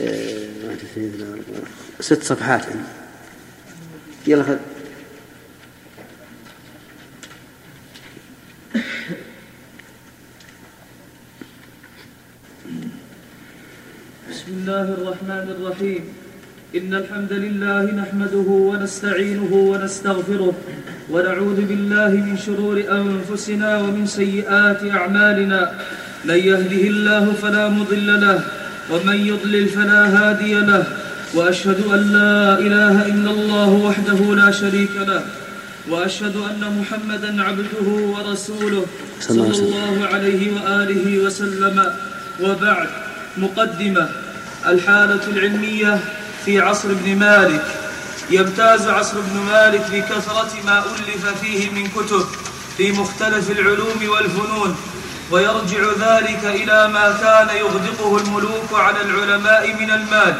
آه، 0.00 0.76
ست 2.00 2.22
صفحات 2.22 2.66
عندي. 2.66 2.78
يلا 4.26 4.42
خذ 4.42 4.56
بسم 14.30 14.55
الله 14.66 14.94
الرحمن 14.98 15.46
الرحيم. 15.56 16.02
إن 16.74 16.94
الحمد 16.94 17.32
لله 17.32 17.84
نحمده 18.02 18.48
ونستعينه 18.70 19.52
ونستغفره 19.54 20.54
ونعوذ 21.10 21.60
بالله 21.70 22.10
من 22.26 22.36
شرور 22.46 22.76
أنفسنا 22.90 23.78
ومن 23.78 24.06
سيئات 24.06 24.82
أعمالنا. 24.90 25.60
من 26.24 26.34
يهده 26.34 26.82
الله 26.92 27.24
فلا 27.42 27.68
مضل 27.68 28.08
له 28.20 28.38
ومن 28.90 29.16
يضلل 29.30 29.66
فلا 29.68 30.02
هادي 30.16 30.54
له 30.54 30.84
وأشهد 31.34 31.80
أن 31.94 32.02
لا 32.18 32.58
إله 32.58 33.06
إلا 33.06 33.30
الله 33.30 33.70
وحده 33.70 34.20
لا 34.34 34.50
شريك 34.50 34.94
له 35.06 35.22
وأشهد 35.90 36.36
أن 36.50 36.62
محمدا 36.80 37.42
عبده 37.42 37.88
ورسوله 38.14 38.84
صلى 39.20 39.46
الله 39.46 39.94
عليه 40.12 40.42
وآله 40.54 41.06
وسلم. 41.24 41.76
وبعد 42.42 42.88
مقدمة. 43.38 44.25
الحالة 44.66 45.26
العلمية 45.26 46.00
في 46.44 46.60
عصر 46.60 46.88
ابن 46.88 47.16
مالك. 47.16 47.64
يمتاز 48.30 48.88
عصر 48.88 49.18
ابن 49.18 49.36
مالك 49.40 49.90
بكثرة 49.90 50.50
ما 50.66 50.78
ألف 50.78 51.26
فيه 51.40 51.70
من 51.70 51.88
كتب 51.88 52.26
في 52.76 52.92
مختلف 52.92 53.50
العلوم 53.50 54.08
والفنون 54.08 54.76
ويرجع 55.30 55.78
ذلك 56.00 56.44
إلى 56.44 56.88
ما 56.88 57.16
كان 57.20 57.56
يغدقه 57.56 58.16
الملوك 58.16 58.72
على 58.72 59.00
العلماء 59.00 59.74
من 59.80 59.90
المال 59.90 60.34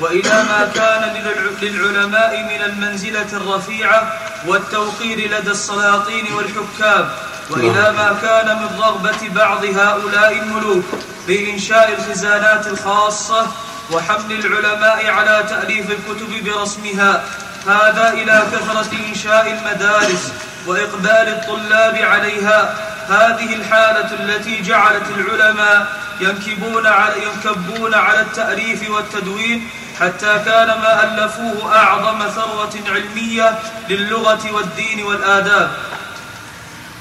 وإلى 0.00 0.30
ما 0.30 0.70
كان 0.74 1.24
للعلماء 1.62 2.42
من 2.42 2.64
المنزلة 2.64 3.26
الرفيعة 3.32 4.12
والتوقير 4.46 5.18
لدى 5.18 5.50
السلاطين 5.50 6.24
والحكام 6.32 7.08
وإلى 7.50 7.92
ما 7.92 8.16
كان 8.22 8.56
من 8.56 8.78
رغبة 8.78 9.28
بعض 9.34 9.64
هؤلاء 9.64 10.38
الملوك 10.42 10.84
بإنشاء 11.28 11.98
الخزانات 11.98 12.66
الخاصة 12.66 13.46
وحمل 13.92 14.32
العلماء 14.46 15.06
على 15.10 15.44
تأليف 15.48 15.90
الكتب 15.90 16.44
برسمها. 16.44 17.24
هذا 17.66 18.12
إلى 18.12 18.42
كثرة 18.52 18.90
إنشاء 19.08 19.50
المدارس 19.50 20.32
وإقبال 20.66 21.28
الطلاب 21.28 21.96
عليها. 21.96 22.74
هذه 23.08 23.54
الحالة 23.54 24.10
التي 24.20 24.62
جعلت 24.62 25.02
العلماء 25.16 25.86
ينكبون 26.20 26.86
على 26.86 27.14
ينكبون 27.22 27.94
على 27.94 28.20
التأليف 28.20 28.90
والتدوين 28.90 29.70
حتى 30.00 30.40
كان 30.44 30.66
ما 30.66 31.04
ألفوه 31.04 31.76
أعظم 31.76 32.28
ثروة 32.28 32.74
علمية 32.88 33.58
للغة 33.88 34.52
والدين 34.52 35.04
والآداب. 35.04 35.70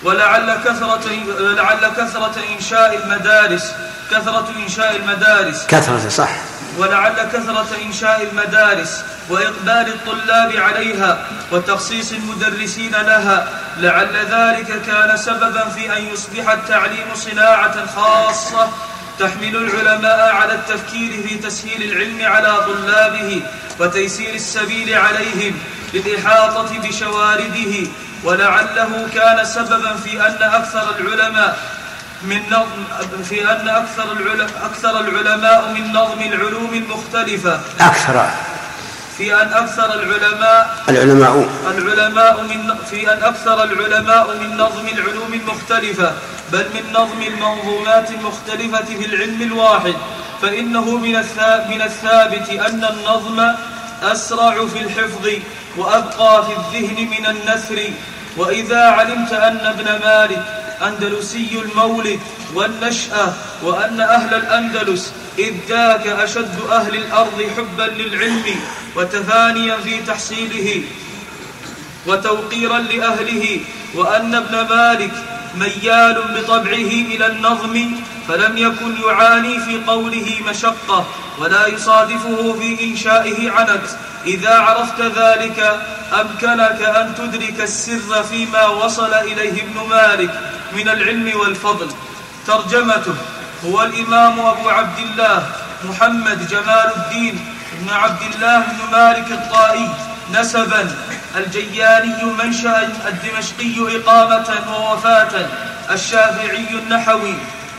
ولعل 0.03 0.57
كثرة 0.65 1.09
لعل 1.39 1.87
كثرة 1.97 2.35
إنشاء 2.55 2.97
المدارس. 3.03 3.71
كثرة 4.11 4.47
إنشاء 4.63 4.95
المدارس. 4.95 5.65
كثرة 5.67 6.09
صح. 6.09 6.29
ولعل 6.77 7.13
كثرة 7.33 7.67
إنشاء 7.85 8.27
المدارس 8.31 9.03
وإقبال 9.29 9.93
الطلاب 9.93 10.55
عليها 10.55 11.17
وتخصيص 11.51 12.11
المدرسين 12.11 12.91
لها 12.91 13.47
لعل 13.77 14.15
ذلك 14.15 14.81
كان 14.87 15.17
سببا 15.17 15.69
في 15.69 15.97
أن 15.97 16.05
يصبح 16.13 16.49
التعليم 16.49 17.15
صناعة 17.15 17.85
خاصة 17.95 18.69
تحمل 19.19 19.55
العلماء 19.55 20.35
على 20.35 20.53
التفكير 20.53 21.27
في 21.27 21.35
تسهيل 21.35 21.83
العلم 21.83 22.25
على 22.25 22.57
طلابه 22.65 23.41
وتيسير 23.79 24.35
السبيل 24.35 24.93
عليهم 24.93 25.59
للإحاطة 25.93 26.79
بشوارده 26.79 27.87
ولعله 28.23 29.07
كان 29.13 29.45
سببا 29.45 29.93
في 29.93 30.27
أن 30.27 30.43
أكثر 30.43 30.95
العلماء 30.99 31.57
من 32.23 32.41
نظم 32.49 33.23
في 33.23 33.51
أن 33.51 33.67
أكثر 33.69 34.11
العلماء, 34.11 34.49
أكثر 34.65 34.99
العلماء 34.99 35.71
من 35.73 35.93
نظم 35.93 36.21
العلوم 36.21 36.73
المختلفة 36.73 37.59
أكثر. 37.79 38.29
في 39.17 39.35
أن 39.41 39.53
أكثر 39.53 39.93
العلماء 39.93 40.83
العلماء. 40.89 41.49
العلماء 41.77 42.41
من 42.41 42.75
في 42.89 43.13
أن 43.13 43.23
أكثر 43.23 43.63
العلماء 43.63 44.37
من 44.37 44.57
نظم 44.57 44.87
العلوم 44.87 45.33
المختلفة 45.33 46.13
بل 46.51 46.65
من 46.73 46.93
نظم 46.93 47.21
المنظومات 47.21 48.11
المختلفة 48.11 48.85
في 48.85 49.05
العلم 49.05 49.41
الواحد. 49.41 49.95
فإنه 50.41 50.97
من 50.97 51.13
من 51.69 51.81
الثابت 51.81 52.49
أن 52.49 52.83
النظم 52.83 53.51
أسرع 54.03 54.65
في 54.65 54.79
الحفظ 54.79 55.27
وأبقى 55.77 56.45
في 56.45 56.51
الذهن 56.51 57.09
من 57.09 57.25
النثر. 57.25 57.83
وإذا 58.37 58.81
علمت 58.81 59.33
أن 59.33 59.57
ابن 59.57 59.85
مالك 59.85 60.66
أندلسي 60.81 61.61
المولد 61.65 62.19
والنشأة 62.53 63.33
وأن 63.63 64.01
أهل 64.01 64.33
الأندلس 64.33 65.11
إذ 65.39 65.53
ذاك 65.69 66.07
أشد 66.07 66.59
أهل 66.71 66.95
الأرض 66.95 67.43
حبا 67.57 67.83
للعلم 67.83 68.45
وتفانيا 68.95 69.77
في 69.77 69.97
تحصيله 70.07 70.81
وتوقيرا 72.07 72.79
لأهله 72.79 73.59
وأن 73.95 74.35
ابن 74.35 74.75
مالك 74.75 75.11
ميال 75.59 76.21
بطبعه 76.35 76.91
إلى 77.13 77.27
النظم 77.27 77.91
فلم 78.27 78.57
يكن 78.57 78.95
يعاني 79.07 79.59
في 79.59 79.81
قوله 79.87 80.41
مشقة 80.49 81.05
ولا 81.37 81.67
يصادفه 81.67 82.53
في 82.59 82.83
إنشائه 82.83 83.51
عنت. 83.51 83.81
إذا 84.25 84.55
عرفت 84.59 85.01
ذلك 85.01 85.79
أمكنك 86.21 86.81
أن 86.81 87.15
تدرك 87.15 87.61
السر 87.61 88.23
فيما 88.23 88.65
وصل 88.67 89.13
إليه 89.13 89.63
ابن 89.63 89.89
مالك 89.89 90.39
من 90.73 90.89
العلم 90.89 91.31
والفضل. 91.39 91.89
ترجمته 92.47 93.15
هو 93.65 93.83
الإمام 93.83 94.39
أبو 94.39 94.69
عبد 94.69 94.99
الله 94.99 95.45
محمد 95.89 96.47
جمال 96.47 96.91
الدين. 96.95 97.39
بن 97.81 97.93
عبد 97.93 98.21
الله 98.21 98.59
بن 98.59 98.91
مالك 98.91 99.31
الطائي 99.31 99.89
نسبا 100.33 100.95
الجياني 101.37 102.23
منشأ 102.23 102.89
الدمشقي 103.07 103.97
إقامة 103.97 104.49
ووفاة 104.69 105.49
الشافعي 105.91 106.69
النحوي 106.73 107.33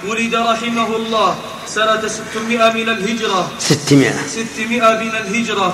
ولد 0.07 0.35
رحمه 0.35 0.97
الله 0.97 1.38
سنة 1.66 2.09
ستمائة 2.09 2.73
من 2.73 2.88
الهجرة. 2.88 3.51
ستمائة. 3.59 4.27
ستمائة 4.27 4.99
من 5.05 5.14
الهجرة. 5.16 5.68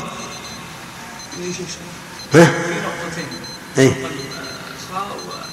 ها؟ 2.35 2.45
في 2.45 2.75
نقطتين. 2.85 3.27
إيه. 3.79 4.07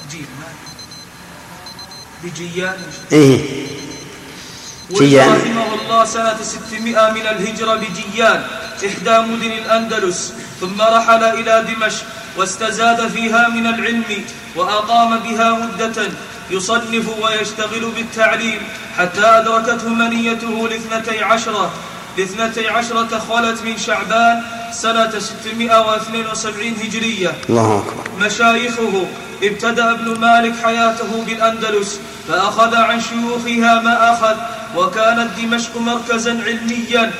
وجيم 0.04 0.26
بجيان. 2.24 2.82
إيه. 3.12 3.66
جيان. 4.90 5.32
رحمه 5.32 5.74
الله 5.74 6.04
سنة 6.04 6.36
ستمائة 6.42 7.10
من 7.12 7.26
الهجرة 7.26 7.74
بجيان 7.74 8.42
إحدى 8.86 9.18
مدن 9.18 9.52
الأندلس 9.52 10.32
ثم 10.60 10.82
رحل 10.82 11.24
إلى 11.24 11.64
دمشق 11.68 12.04
واستزاد 12.36 13.08
فيها 13.08 13.48
من 13.48 13.66
العلم 13.66 14.04
وأقام 14.56 15.18
بها 15.18 15.50
مدة 15.52 16.02
يصنف 16.50 17.06
ويشتغل 17.22 17.90
بالتعليم 17.96 18.60
حتى 18.98 19.24
أدركته 19.24 19.88
منيته 19.88 20.68
لاثنتي 20.68 21.22
عشرة 21.22 21.72
لاثنتي 22.18 22.68
عشرة 22.68 23.18
خلت 23.18 23.62
من 23.62 23.78
شعبان 23.78 24.42
سنة 24.72 25.18
672 25.18 26.74
هجرية. 26.84 27.32
الله 27.48 27.78
أكبر. 27.78 28.26
مشايخه 28.26 29.06
ابتدأ 29.42 29.90
ابن 29.90 30.20
مالك 30.20 30.54
حياته 30.64 31.24
بالأندلس 31.26 32.00
فأخذ 32.28 32.74
عن 32.74 33.00
شيوخها 33.00 33.80
ما 33.80 34.12
أخذ 34.12 34.36
وكانت 34.76 35.30
دمشق 35.38 35.76
مركزا 35.76 36.30
علميا. 36.46 37.12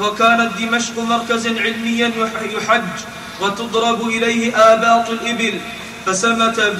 وكانت 0.00 0.50
دمشق 0.58 0.98
مركزا 0.98 1.50
علميا 1.60 2.12
يحج 2.56 2.96
وتضرب 3.40 4.08
إليه 4.08 4.56
آباط 4.56 5.10
الإبل. 5.10 5.60
فسمت, 6.06 6.76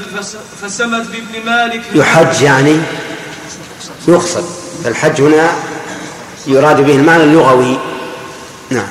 فسمت 0.62 1.06
بابن 1.06 1.46
مالك 1.46 1.82
يحج 1.94 2.42
يعني 2.42 2.80
يقصد. 4.08 4.44
فالحج 4.84 5.20
هنا 5.22 5.50
يراد 6.46 6.80
به 6.80 6.96
المعنى 6.96 7.22
اللغوي. 7.22 7.78
نعم. 8.70 8.88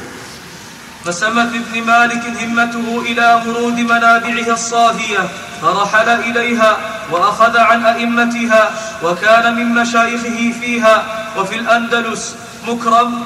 فسمت 1.05 1.49
ابن 1.55 1.83
مالك 1.83 2.23
همته 2.41 3.01
إلى 3.05 3.41
مرود 3.45 3.79
منابعها 3.79 4.53
الصافية. 4.53 5.29
فرحل 5.61 6.09
إليها 6.09 6.77
وأخذ 7.11 7.57
عن 7.57 7.85
أئمتها 7.85 8.71
وكان 9.03 9.55
من 9.55 9.65
مشايخه 9.65 10.53
فيها 10.61 11.03
وفي 11.37 11.55
الأندلس 11.55 12.35
مكرم 12.67 13.23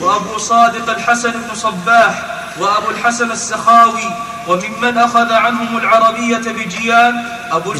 وأبو 0.00 0.38
صادق 0.38 0.90
الحسن 0.90 1.30
بن 1.30 1.54
صباح 1.54 2.14
وأبو 2.58 2.90
الحسن 2.90 3.30
السخاوي 3.30 4.10
وممن 4.48 4.98
أخذ 4.98 5.32
عنهم 5.32 5.76
العربية 5.76 6.36
بجيان 6.38 7.24
أبو 7.50 7.70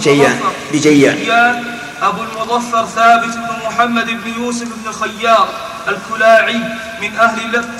بجيان 0.73 1.17
بجيان 1.17 1.65
أبو 2.03 2.23
المظفر 2.23 2.87
ثابت 2.87 3.35
بن 3.35 3.67
محمد 3.67 4.07
بن 4.07 4.43
يوسف 4.43 4.69
بن 4.85 4.93
خيار 4.93 5.49
الكلاعي 5.89 6.61
من 7.03 7.17
أهل 7.21 7.53
لب 7.53 7.71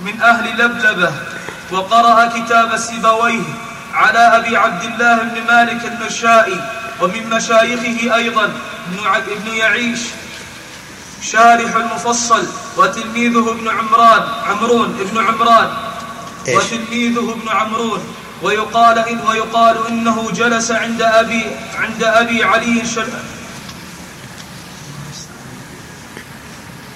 من 0.00 0.20
أهل 0.20 0.58
لبلبة. 0.58 1.12
وقرأ 1.70 2.26
كتاب 2.26 2.76
سيبويه 2.76 3.42
على 3.94 4.18
أبي 4.18 4.56
عبد 4.56 4.82
الله 4.84 5.22
بن 5.22 5.46
مالك 5.46 5.84
المشائي 5.84 6.60
ومن 7.00 7.30
مشايخه 7.30 8.16
أيضا 8.16 8.52
ابن 9.14 9.54
يعيش. 9.54 10.00
شارح 11.22 11.76
المفصل 11.76 12.46
وتلميذه 12.76 13.50
ابن 13.50 13.68
عمران 13.68 14.22
عمرون 14.48 14.98
ابن 15.00 15.26
عمران. 15.26 15.68
وتلميذه 16.48 17.32
ابن 17.32 17.48
عمرون. 17.48 18.16
ويقال 18.42 18.98
إن 18.98 19.20
ويقال 19.28 19.86
إنه 19.88 20.30
جلس 20.30 20.70
عند 20.70 21.02
أبي 21.02 21.46
عند 21.78 22.02
أبي 22.02 22.44
علي 22.44 22.86
شل 22.86 23.08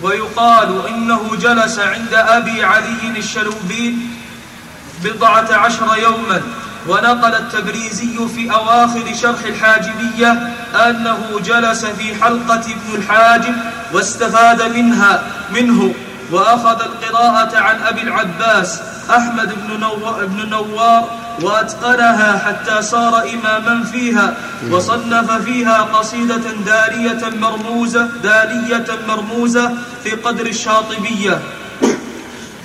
ويقال 0.02 0.86
إنه 0.88 1.36
جلس 1.36 1.78
عند 1.78 2.14
أبي 2.14 2.64
علي 2.64 3.12
الشلوبين 3.16 4.19
بضعة 5.04 5.54
عشر 5.54 5.86
يوما 6.02 6.42
ونقل 6.88 7.34
التبريزي 7.34 8.28
في 8.34 8.52
أواخر 8.52 9.14
شرح 9.22 9.44
الحاجبية 9.44 10.56
أنه 10.74 11.40
جلس 11.44 11.84
في 11.84 12.14
حلقة 12.14 12.60
ابن 12.60 12.94
الحاجب 12.94 13.54
واستفاد 13.92 14.62
منها 14.62 15.22
منه 15.52 15.94
وأخذ 16.30 16.82
القراءة 16.82 17.58
عن 17.58 17.82
أبي 17.82 18.00
العباس 18.02 18.80
أحمد 19.10 19.54
بن, 19.54 19.80
نو... 19.80 19.96
بن 20.26 20.48
نوار 20.48 21.10
وأتقنها 21.42 22.38
حتى 22.38 22.82
صار 22.82 23.24
إماما 23.28 23.84
فيها 23.84 24.34
وصنف 24.70 25.32
فيها 25.32 25.82
قصيدة 25.82 26.42
دالية 26.66 27.28
مرموزة 27.40 28.08
دالية 28.22 28.86
مرموزة 29.08 29.72
في 30.04 30.10
قدر 30.10 30.46
الشاطبية. 30.46 31.40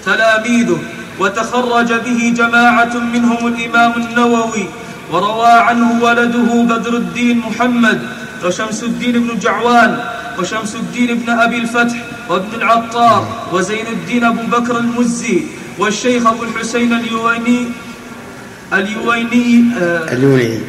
تلاميذه 0.06 0.80
وتخرج 1.20 1.94
به 1.94 2.34
جماعة 2.38 2.94
منهم 3.14 3.48
الإمام 3.48 3.94
النووي 4.02 4.66
وروى 5.12 5.48
عنه 5.68 6.04
ولده 6.04 6.64
بدر 6.64 6.94
الدين 6.94 7.38
محمد 7.38 8.02
وشمس 8.46 8.84
الدين 8.84 9.12
بن 9.12 9.40
جعوان 9.40 9.98
وشمس 10.40 10.76
الدين 10.76 11.18
بن 11.20 11.30
أبي 11.30 11.58
الفتح 11.58 11.98
وابن 12.30 12.54
العطار 12.56 13.28
وزين 13.54 13.88
الدين 13.88 14.24
أبو 14.24 14.42
بكر 14.52 14.78
المزي 14.78 15.44
والشيخ 15.80 16.28
أبو 16.28 16.44
الحسين 16.44 16.94
اليويني 16.94 17.66
اليويني 18.74 19.64
آه، 19.78 20.14
اليويني 20.14 20.60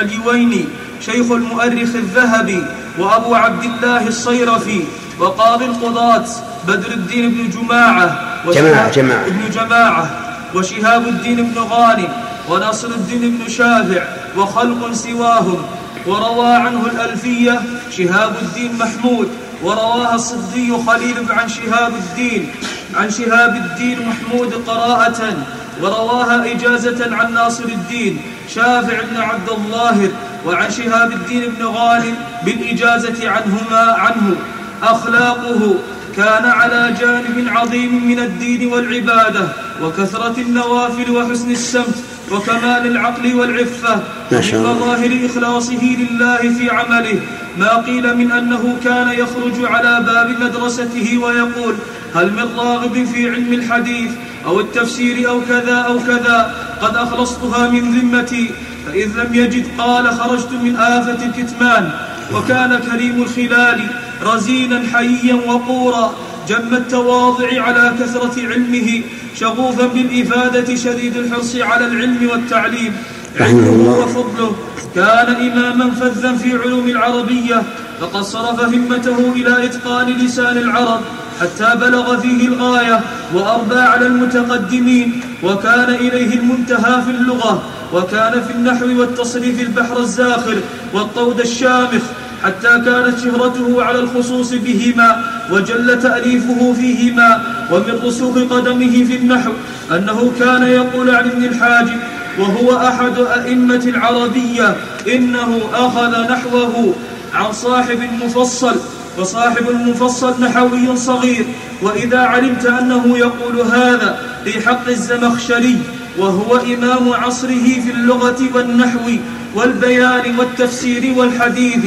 اليويني 0.00 0.64
شيخ 1.00 1.30
المؤرخ 1.30 1.94
الذهبي 1.94 2.62
وأبو 2.98 3.34
عبد 3.34 3.64
الله 3.64 4.08
الصيرفي 4.08 4.82
وقاضي 5.20 5.64
القضاة 5.64 6.24
بدر 6.68 6.92
الدين 6.92 7.30
بن 7.30 7.50
جماعة 7.50 8.18
جماعة 8.54 8.90
جماعة. 8.90 9.26
ابن 9.26 9.50
جماعة 9.50 10.10
وشهاب 10.54 11.08
الدين 11.08 11.36
بن 11.36 11.60
غانم 11.60 12.08
وناصر 12.48 12.88
الدين 12.88 13.38
بن 13.38 13.48
شافع 13.48 14.02
وخلق 14.36 14.92
سواهم 14.92 15.62
وروى 16.06 16.54
عنه 16.54 16.86
الألفية 16.86 17.60
شهاب 17.96 18.36
الدين 18.42 18.78
محمود 18.78 19.28
ورواها 19.62 20.14
الصدي 20.14 20.72
خليل 20.86 21.16
عن 21.30 21.48
شهاب 21.48 21.92
الدين 21.94 22.52
عن 22.94 23.10
شهاب 23.10 23.56
الدين 23.56 23.98
محمود 24.08 24.54
قراءة 24.66 25.36
ورواها 25.82 26.52
إجازة 26.52 27.16
عن 27.16 27.34
ناصر 27.34 27.64
الدين 27.64 28.20
شافع 28.54 29.00
بن 29.10 29.16
عبد 29.16 29.48
الظاهر 29.50 30.08
وعن 30.46 30.70
شهاب 30.70 31.12
الدين 31.12 31.42
بن 31.58 31.66
غانم 31.66 32.14
بالإجازة 32.44 33.30
عنهما 33.30 33.92
عنه. 33.98 34.36
أخلاقه 34.82 35.74
كان 36.16 36.44
على 36.44 36.94
جانب 37.00 37.48
عظيم 37.48 38.08
من 38.08 38.18
الدين 38.18 38.72
والعبادة 38.72 39.48
وكثرة 39.82 40.34
النوافل 40.38 41.10
وحسن 41.10 41.50
السمت 41.50 41.94
وكمال 42.32 42.86
العقل 42.86 43.34
والعفة 43.34 43.94
من 44.32 44.62
مظاهر 44.62 45.26
إخلاصه 45.26 45.96
لله 45.98 46.36
في 46.36 46.70
عمله. 46.70 47.20
ما 47.58 47.76
قيل 47.76 48.16
من 48.16 48.32
أنه 48.32 48.76
كان 48.84 49.08
يخرج 49.08 49.64
على 49.64 50.04
باب 50.06 50.36
مدرسته 50.40 51.18
ويقول 51.18 51.74
هل 52.14 52.32
من 52.32 52.48
راغب 52.56 53.04
في 53.04 53.30
علم 53.30 53.52
الحديث 53.52 54.10
أو 54.46 54.60
التفسير 54.60 55.28
أو 55.28 55.40
كذا 55.48 55.74
أو 55.74 55.98
كذا 55.98 56.54
قد 56.82 56.96
أخلصتها 56.96 57.68
من 57.68 57.98
ذمتي 57.98 58.50
فإذ 58.86 59.06
لم 59.06 59.34
يجد 59.34 59.66
قال 59.78 60.14
خرجت 60.14 60.52
من 60.52 60.76
آفة 60.76 61.26
الكتمان 61.26 61.90
وكان 62.34 62.80
كريم 62.90 63.22
الخلال 63.22 63.80
رزينا 64.22 64.82
حيا 64.92 65.34
وقورا 65.34 66.14
جم 66.48 66.74
التواضع 66.74 67.62
على 67.62 67.94
كثرة 68.00 68.36
علمه 68.48 69.02
شغوفا 69.36 69.86
بالإفادة 69.86 70.74
شديد 70.74 71.16
الحرص 71.16 71.56
على 71.56 71.86
العلم 71.86 72.28
والتعليم. 72.32 72.96
علمه 73.40 73.98
وفضله. 73.98 74.56
كان 74.94 75.28
إماما 75.50 75.90
فذا 75.90 76.32
في 76.36 76.52
علوم 76.58 76.88
العربية 76.88 77.62
فقد 78.00 78.22
صرف 78.22 78.60
همته 78.60 79.32
إلى 79.36 79.64
إتقان 79.64 80.06
لسان 80.06 80.58
العرب 80.58 81.00
حتى 81.40 81.76
بلغ 81.80 82.20
فيه 82.20 82.48
الغاية 82.48 83.00
وأربى 83.34 83.80
على 83.80 84.06
المتقدمين. 84.06 85.20
وكان 85.42 85.94
إليه 85.94 86.34
المنتهى 86.34 87.02
في 87.02 87.10
اللغة 87.10 87.62
وكان 87.94 88.42
في 88.42 88.52
النحو 88.52 89.00
والتصريف 89.00 89.60
البحر 89.60 89.98
الزاخر 89.98 90.56
والطود 90.94 91.40
الشامخ. 91.40 92.02
حتى 92.44 92.68
كانت 92.68 93.18
شهرته 93.24 93.84
على 93.84 93.98
الخصوص 93.98 94.52
بهما 94.52 95.24
وجل 95.50 96.02
تأليفه 96.02 96.72
فيهما 96.72 97.42
ومن 97.72 98.00
رسوخ 98.04 98.34
قدمه 98.38 99.04
في 99.04 99.16
النحو 99.16 99.52
أنه 99.92 100.32
كان 100.38 100.62
يقول 100.62 101.10
عن 101.10 101.30
ابن 101.30 101.44
الحاجب 101.44 101.96
وهو 102.38 102.76
أحد 102.76 103.18
أئمة 103.18 103.84
العربية 103.86 104.76
إنه 105.14 105.60
أخذ 105.74 106.32
نحوه 106.32 106.94
عن 107.34 107.52
صاحب 107.52 107.98
المفصل 108.02 108.76
وصاحب 109.18 109.70
المفصل 109.70 110.42
نحوي 110.42 110.96
صغير 110.96 111.46
وإذا 111.82 112.18
علمت 112.18 112.66
أنه 112.66 113.18
يقول 113.18 113.60
هذا 113.60 114.18
في 114.44 114.68
حق 114.68 114.88
الزمخشري 114.88 115.78
وهو 116.18 116.56
إمام 116.56 117.12
عصره 117.12 117.80
في 117.84 117.90
اللغة 117.90 118.38
والنحو 118.54 119.10
والبيان 119.54 120.38
والتفسير 120.38 121.14
والحديث 121.18 121.84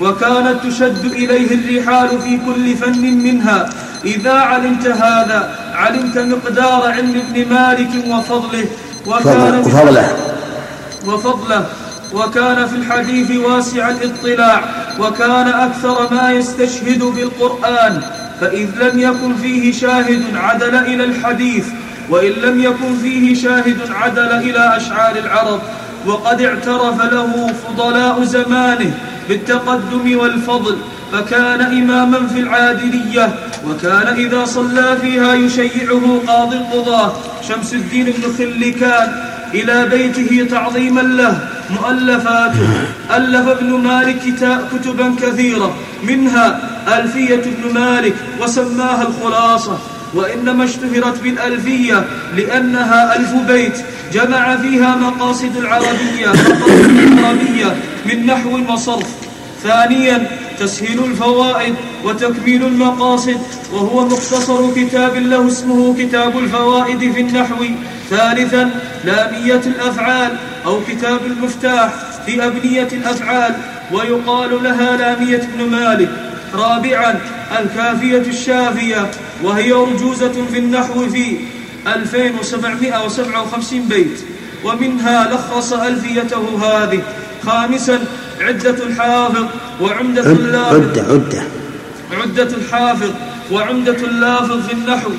وكانت 0.00 0.66
تشد 0.66 1.04
إليه 1.04 1.54
الرحال 1.54 2.08
في 2.20 2.38
كل 2.46 2.76
فن 2.76 2.98
منها. 2.98 3.70
إذا 4.04 4.32
علمت 4.32 4.86
هذا 4.86 5.54
علمت 5.74 6.18
مقدار 6.18 6.82
علم 6.86 7.22
ابن 7.28 7.54
مالك 7.54 7.90
وفضله. 8.08 8.64
وكان 9.06 9.58
وفضله. 9.58 10.16
وفضله. 11.06 11.66
وكان 12.12 12.66
في 12.66 12.76
الحديث 12.76 13.36
واسع 13.36 13.90
الاطلاع. 13.90 14.62
وكان 15.00 15.48
أكثر 15.48 16.14
ما 16.14 16.30
يستشهد 16.30 17.02
بالقرآن. 17.02 18.02
فإذ 18.40 18.68
لم 18.80 18.98
يكن 18.98 19.34
فيه 19.42 19.72
شاهد 19.72 20.22
عدل 20.34 20.74
إلى 20.74 21.04
الحديث. 21.04 21.66
وإن 22.10 22.32
لم 22.32 22.62
يكن 22.62 22.98
فيه 23.02 23.34
شاهد 23.34 23.78
عدل 23.90 24.32
إلى 24.32 24.76
أشعار 24.76 25.16
العرب. 25.16 25.60
وقد 26.08 26.42
اعترف 26.42 27.02
له 27.12 27.52
فضلاء 27.68 28.24
زمانه 28.24 28.94
بالتقدم 29.28 30.18
والفضل 30.18 30.76
فكان 31.12 31.60
إماما 31.60 32.26
في 32.26 32.40
العادلية 32.40 33.34
وكان 33.66 34.06
إذا 34.06 34.44
صلى 34.44 34.96
فيها 35.00 35.34
يشيعه 35.34 36.22
قاضي 36.26 36.56
القضاة 36.56 37.12
شمس 37.48 37.74
الدين 37.74 38.04
بن 38.04 38.32
خلكان 38.38 39.12
إلى 39.54 39.88
بيته 39.88 40.46
تعظيما 40.50 41.00
له 41.00 41.48
مؤلفاته 41.70 42.68
ألف 43.16 43.48
ابن 43.48 43.70
مالك 43.70 44.20
كتبا 44.72 45.14
كثيرة 45.22 45.74
منها 46.02 46.60
ألفية 46.98 47.34
ابن 47.34 47.74
مالك 47.74 48.14
وسماها 48.40 49.08
الخلاصة 49.08 49.78
وإنما 50.14 50.64
اشتهرت 50.64 51.22
بالألفية 51.22 52.04
لأنها 52.36 53.16
ألف 53.16 53.34
بيت 53.34 53.78
جمع 54.12 54.56
فيها 54.56 54.96
مقاصد 54.96 55.56
العربية 55.56 56.28
مقاصد 56.28 56.98
العربية 56.98 57.76
من 58.06 58.26
نحو 58.26 58.72
وصرف. 58.72 59.06
ثانيا 59.62 60.30
تسهيل 60.58 61.04
الفوائد 61.04 61.74
وتكميل 62.04 62.66
المقاصد 62.66 63.40
وهو 63.72 64.06
مختصر 64.06 64.74
كتاب 64.74 65.16
له 65.16 65.48
اسمه 65.48 65.94
كتاب 65.98 66.38
الفوائد 66.38 67.12
في 67.12 67.20
النحو. 67.20 67.64
ثالثا 68.10 68.70
لامية 69.04 69.62
الأفعال 69.66 70.32
أو 70.66 70.80
كتاب 70.88 71.20
المفتاح 71.26 71.92
في 72.26 72.46
أبنية 72.46 72.88
الأفعال 72.92 73.54
ويقال 73.92 74.62
لها 74.62 74.96
لامية 74.96 75.48
ابن 75.54 75.70
مالك. 75.70 76.08
رابعا 76.54 77.20
الكافية 77.60 78.30
الشافية 78.30 79.10
وهي 79.42 79.72
أرجوزة 79.72 80.46
في 80.52 80.58
النحو 80.58 81.08
في 81.08 81.36
2757 81.94 83.88
بيت 83.88 84.20
ومنها 84.64 85.34
لخص 85.34 85.72
ألفيته 85.72 86.58
هذه. 86.64 87.02
خامسا 87.46 88.04
عدة 88.40 88.84
الحافظ 88.84 89.46
وعمدة 89.80 90.32
اللافظ 90.32 90.74
عدة 90.74 91.02
عدة. 91.02 91.42
عدة 92.12 92.56
الحافظ 92.56 93.10
وعمدة 93.52 93.96
اللافظ 93.96 94.66
في 94.66 94.72
النحو. 94.72 95.10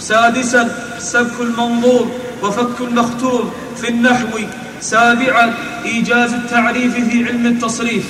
سادسا 0.00 0.96
سبك 0.98 1.40
المنظور 1.40 2.10
وفك 2.42 2.80
المختوم 2.80 3.52
في 3.76 3.88
النحو. 3.88 4.38
سابعا 4.80 5.54
إيجاز 5.84 6.32
التعريف 6.32 6.94
في 6.94 7.24
علم 7.24 7.46
التصريف. 7.46 8.04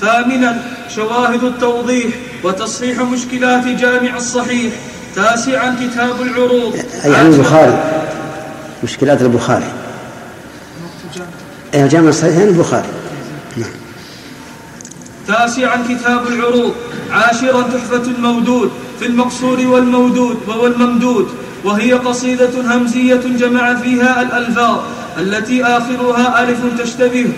ثامنا 0.00 0.62
شواهد 0.94 1.44
التوضيح 1.44 2.14
وتصحيح 2.44 3.00
مشكلات 3.00 3.64
جامع 3.66 4.16
الصحيح 4.16 4.72
تاسعا 5.16 5.76
كتاب 5.80 6.22
العروض. 6.22 6.76
أي 7.04 7.14
عن 7.14 7.26
البخاري؟ 7.26 7.78
مشكلات 8.84 9.22
البخاري. 9.22 9.72
أي 11.74 11.88
جامع 11.88 12.08
الصحيح 12.08 12.36
عن 12.36 12.48
البخاري. 12.48 12.88
نعم. 13.56 13.70
تاسعا 15.28 15.84
كتاب 15.88 16.26
العروض. 16.26 16.74
عاشرا 17.10 17.62
تحفة 17.62 18.02
المودود 18.02 18.70
في 19.00 19.06
المقصور 19.06 19.66
والمودود 19.66 20.36
والممدود 20.48 21.28
وهي 21.64 21.92
قصيدة 21.92 22.76
همزية 22.76 23.20
جمع 23.38 23.74
فيها 23.74 24.22
الألفاظ 24.22 24.78
التي 25.18 25.64
آخرها 25.64 26.42
ألف 26.42 26.58
تشتبه. 26.82 27.32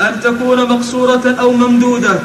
أن 0.00 0.20
تكون 0.20 0.68
مقصورة 0.68 1.36
أو 1.40 1.52
ممدودة. 1.52 2.20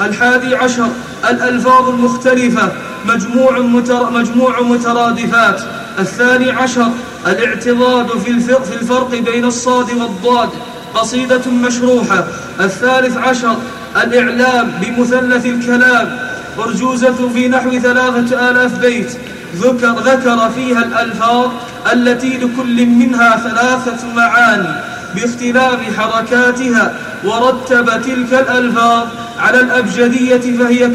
الحادي 0.00 0.54
عشر 0.54 0.88
الألفاظ 1.30 1.88
المختلفة 1.88 2.72
مجموع, 3.04 3.58
متر 3.58 4.10
مجموع 4.10 4.60
مترادفات. 4.60 5.60
الثاني 5.98 6.50
عشر 6.50 6.88
الاعتضاد 7.26 8.08
في 8.18 8.30
الفرق 8.74 9.10
بين 9.10 9.44
الصاد 9.44 9.90
والضاد 9.90 10.48
قصيدة 10.94 11.50
مشروحة. 11.50 12.24
الثالث 12.60 13.16
عشر 13.16 13.56
الإعلام 13.96 14.72
بمثلث 14.82 15.46
الكلام 15.46 16.18
أرجوزة 16.58 17.28
في 17.34 17.48
نحو 17.48 17.70
ثلاثة 17.70 18.50
آلاف 18.50 18.78
بيت. 18.78 19.10
ذكر, 19.56 19.90
ذكر 19.90 20.50
فيها 20.50 20.84
الألفاظ 20.84 21.50
التي 21.92 22.38
لكل 22.38 22.86
منها 22.86 23.36
ثلاثة 23.36 24.14
معاني. 24.16 24.90
باختلاف 25.14 25.98
حركاتها 25.98 26.94
ورتب 27.24 27.86
تلك 27.86 28.32
الألفاظ 28.32 29.06
على 29.38 29.60
الأبجدية 29.60 30.56
فهي 30.58 30.90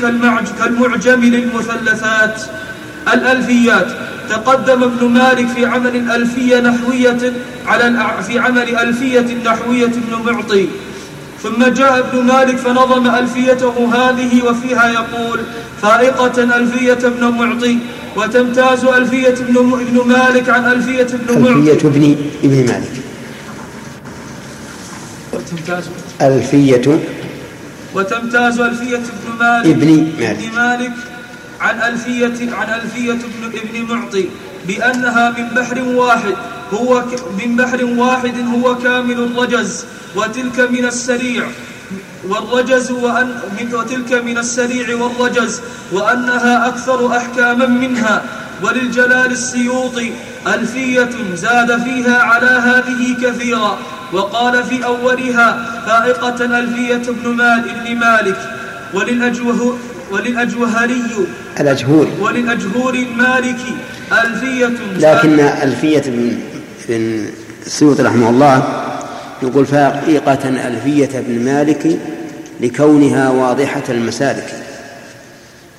كالمعجم 0.60 1.22
للمثلثات. 1.24 2.42
الألفيات 3.14 3.88
تقدم 4.30 4.84
ابن 4.84 5.08
مالك 5.08 5.48
في 5.48 5.66
عمل 5.66 6.12
ألفية 6.12 6.60
نحوية 6.60 7.34
على 7.68 8.06
في 8.28 8.40
عمل 8.40 8.76
ألفية 8.76 9.38
نحوية 9.46 9.86
ابن 9.86 10.32
معطي. 10.34 10.68
ثم 11.44 11.64
جاء 11.64 12.00
ابن 12.00 12.24
مالك 12.26 12.58
فنظم 12.58 13.16
ألفيته 13.16 13.90
هذه 13.94 14.44
وفيها 14.44 14.90
يقول 14.90 15.40
فائقة 15.82 16.44
ألفية 16.58 17.08
ابن 17.08 17.28
معطي 17.28 17.78
وتمتاز 18.16 18.86
ألفية 18.86 19.28
ابن, 19.28 19.58
ابن 19.58 20.08
مالك 20.08 20.50
عن 20.50 20.66
ألفية 20.66 21.02
ابن 21.02 21.42
معطي. 21.42 21.54
ألفية 21.54 21.88
ابن 21.88 22.16
ابن 22.44 22.56
مالك. 22.56 23.05
وتمتاز 25.46 25.90
ألفية 26.22 27.00
وتمتاز 27.96 28.60
ألفية 28.60 28.96
ابن 28.96 29.38
مالك 29.40 29.66
ابن 29.66 29.88
مالك, 30.20 30.40
ابن 30.40 30.56
مالك. 30.56 30.92
عن 31.62 31.82
ألفية 31.82 32.56
عن 32.56 32.70
ألفية 32.82 33.12
ابن, 33.12 33.60
ابن 33.60 33.96
معطي 33.96 34.26
بأنها 34.68 35.30
من 35.30 35.48
بحر 35.56 35.82
واحد 35.82 36.36
هو 36.74 37.04
من 37.40 37.56
بحر 37.56 37.86
واحد 37.86 38.34
هو 38.54 38.78
كامل 38.78 39.20
الرجز 39.20 39.86
وتلك 40.16 40.60
من 40.60 40.86
السريع 40.86 41.48
والرجز 42.28 42.92
وأن 42.92 43.40
من 43.60 43.76
وتلك 43.76 44.14
من 44.14 44.38
السريع 44.38 44.96
والرجز 44.96 45.62
وأنها 45.92 46.68
أكثر 46.68 47.18
أحكاما 47.18 47.66
منها. 47.66 48.24
وللجلال 48.64 49.32
السيوطي 49.32 50.12
ألفية 50.48 51.10
زاد 51.36 51.84
فيها 51.84 52.18
على 52.18 52.46
هذه 52.46 53.16
كثيرا. 53.24 53.78
وقال 54.14 54.64
في 54.64 54.86
أولها 54.86 55.82
فائقة 55.86 56.60
ألفية 56.60 57.12
ابن 57.12 57.30
مال 57.30 57.70
ابن 57.70 57.96
مالك 57.96 58.38
وللأجوه 58.94 59.78
وللأجوهري 60.12 61.02
الأجهوري. 61.60 62.12
وللأجهوري 62.22 63.04
المالكي 63.04 63.76
ألفية 64.12 64.72
لكن 64.96 65.40
ألفية 65.40 66.04
بن 66.06 66.38
بن 66.90 67.26
السيوطي 67.66 68.04
رحمه 68.04 68.30
الله 68.30 68.84
يقول 69.44 69.66
فائقة 69.66 70.50
ألفية 70.68 71.20
ابن 71.20 71.40
مالك 71.46 72.00
لكونها 72.62 73.30
واضحة 73.30 73.84
المسالك 73.90 74.54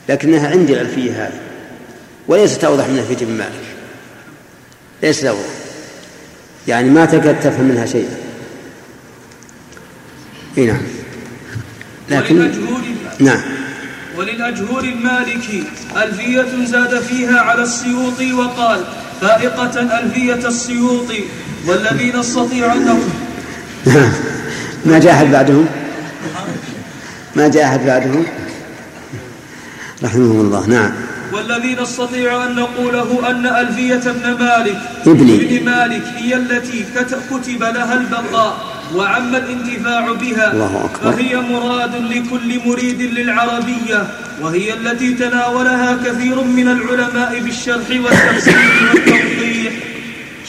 لكنها 0.08 0.50
عندي 0.50 0.72
الألفية 0.72 1.26
هذه 1.26 1.40
وليست 2.28 2.64
أوضح 2.64 2.88
من 2.88 2.98
ألفية 2.98 3.24
ابن 3.24 3.32
مالك. 3.32 3.52
ليست 5.02 5.24
أوضح. 5.24 5.65
يعني 6.68 6.90
ما 6.90 7.05
تكاد 7.05 7.40
تفهم 7.40 7.64
منها 7.64 7.87
شيئا. 7.87 8.16
إي 10.59 10.66
نعم. 10.66 10.83
لكن 12.11 12.52
نعم. 13.20 13.40
وللأجهور 14.16 14.85
المالكي 14.85 15.64
ألفية 15.96 16.64
زاد 16.64 17.00
فيها 17.00 17.40
على 17.40 17.62
السيوطي 17.62 18.33
وقال 18.33 18.85
فائقة 19.20 19.98
ألفية 19.98 20.48
السيوطي 20.48 21.24
والذي 21.66 22.12
نستطيع 22.12 22.72
أن 22.72 23.00
ما 24.87 24.98
جاء 24.98 25.12
أحد 25.12 25.26
بعدهم؟ 25.26 25.66
ما 27.37 27.48
جاء 27.48 27.64
أحد 27.64 27.87
بعدهم؟ 27.87 28.24
رحمه 30.05 30.40
الله. 30.40 30.66
نعم. 30.66 30.92
والذي 31.37 31.77
نستطيع 31.83 32.46
أن 32.46 32.55
نقوله 32.55 33.31
أن 33.31 33.46
ألفية 33.46 34.11
ابن 34.11 34.44
مالك 34.44 34.79
ابن, 35.07 35.64
مالك 35.64 36.03
هي 36.16 36.37
التي 36.37 36.85
كتب 37.31 37.62
لها 37.62 37.94
البقاء 37.94 38.57
وعم 38.94 39.35
الانتفاع 39.35 40.12
بها 40.12 40.53
الله 40.53 40.85
أكبر. 40.85 41.12
فهي 41.12 41.37
مراد 41.37 41.94
لكل 41.96 42.61
مريد 42.66 43.03
للعربية 43.03 44.07
وهي 44.40 44.75
التي 44.75 45.14
تناولها 45.14 45.99
كثير 46.05 46.44
من 46.44 46.68
العلماء 46.68 47.40
بالشرح 47.40 47.90
والتفسير 47.90 48.90
والتوضيح. 48.94 49.72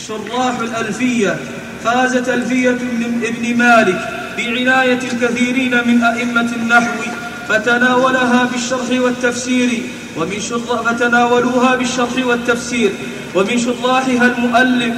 شراح 0.08 0.60
الألفية. 0.60 1.36
فازت 1.84 2.30
ألفية 2.30 2.78
ابن 3.24 3.58
مالك 3.58 4.00
بعناية 4.38 5.00
الكثيرين 5.12 5.72
من 5.88 6.04
أئمة 6.04 6.50
النحو 6.56 7.02
فتناولها 7.50 8.50
بالشرح 8.52 9.02
والتفسير 9.02 9.70
ومن 10.18 10.40
شر 10.40 10.84
فتناولوها 10.84 11.76
بالشرح 11.76 12.26
والتفسير 12.26 12.92
ومن 13.36 13.58
شراحها 13.58 14.26
المؤلف 14.26 14.98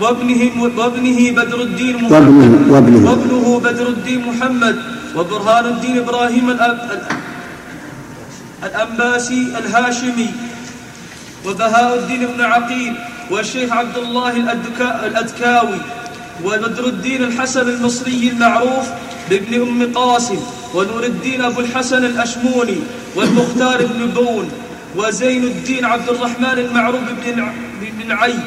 وابنه 0.00 0.42
وابنه 0.78 1.30
بدر 1.30 1.60
الدين 1.60 1.96
محمد. 1.96 2.12
وابنه, 2.12 2.72
وابنه. 2.72 3.60
بدر 3.60 3.88
الدين 3.88 4.20
محمد. 4.28 4.76
وبرهان 5.16 5.64
الدين 5.66 5.98
إبراهيم 5.98 6.46
الأنباسي 8.64 9.42
الهاشمي. 9.58 10.30
وبهاء 11.46 11.94
الدين 11.98 12.26
بن 12.26 12.40
عقيل. 12.40 12.94
والشيخ 13.30 13.72
عبد 13.72 13.96
الله 13.96 14.32
الأدكاوي. 15.06 15.80
وبدر 16.44 16.86
الدين 16.86 17.22
الحسن 17.24 17.68
المصري 17.68 18.28
المعروف 18.28 18.86
بابن 19.30 19.62
أم 19.62 19.92
قاسم 19.94 20.38
ونور 20.74 21.04
الدين 21.04 21.42
أبو 21.42 21.60
الحسن 21.60 22.04
الأشموني 22.04 22.78
والمختار 23.16 23.86
بن 23.86 24.06
بون 24.06 24.50
وزين 24.96 25.44
الدين 25.44 25.84
عبد 25.84 26.08
الرحمن 26.08 26.58
المعروف 26.58 27.00
بن 27.80 28.02
العي 28.06 28.38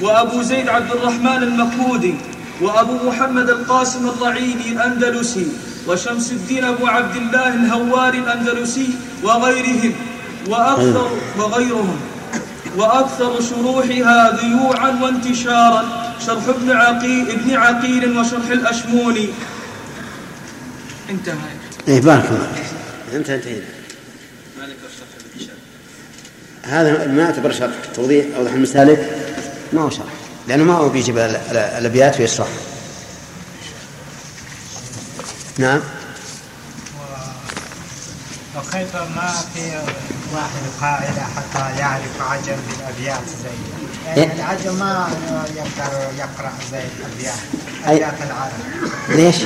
وأبو 0.00 0.42
زيد 0.42 0.68
عبد 0.68 0.90
الرحمن 0.90 1.42
المكودي 1.42 2.14
وأبو 2.60 3.08
محمد 3.08 3.50
القاسم 3.50 4.08
الرعيني 4.08 4.68
الأندلسي 4.72 5.46
وشمس 5.88 6.32
الدين 6.32 6.64
أبو 6.64 6.86
عبد 6.86 7.16
الله 7.16 7.48
الهواري 7.54 8.18
الأندلسي 8.18 8.90
وغيرهم 9.22 9.92
وأكثر 10.48 11.10
وغيرهم. 11.38 12.00
وأكثر 12.76 13.40
شروحها 13.40 14.36
ذيوعا 14.36 15.02
وانتشارا 15.02 15.84
شرح 16.26 16.48
ابن 16.48 16.70
عقيل 16.70 17.30
ابن 17.30 17.54
عقيل 17.54 18.18
وشرح 18.18 18.50
الأشموني 18.50 19.28
انتهى 21.10 21.34
إيه 21.88 22.00
بارك 22.00 22.24
الله 22.24 22.48
انتهى 23.14 23.34
انتهينا 23.34 23.64
هذا 26.62 27.06
ما 27.06 27.22
يعتبر 27.22 27.52
شرح 27.52 27.74
توضيح 27.94 28.26
أوضح 28.36 28.52
المسالك؟ 28.52 29.16
ما 29.72 29.82
هو 29.82 29.90
شرح 29.90 30.12
لأنه 30.48 30.64
ما 30.64 30.74
هو 30.74 30.88
بيجيب 30.88 31.18
الأبيات 31.78 32.20
ويشرح. 32.20 32.48
نعم. 35.58 35.80
وكيف 38.56 38.96
ما 38.96 39.30
في 39.54 39.60
واحد 40.34 40.62
قاعدة 40.80 41.22
حتى 41.36 41.78
يعرف 41.80 42.22
عجم 42.30 42.56
بالأبيات 42.68 43.22
زي 43.42 44.20
يعني 44.20 44.32
العجم 44.34 44.74
ما 44.78 45.08
يقدر 45.56 45.92
يقرأ 46.18 46.52
زي 46.72 46.82
الأبيات 46.98 47.38
أبيات 47.84 48.14
العرب. 48.26 48.52
ليش؟ 49.08 49.36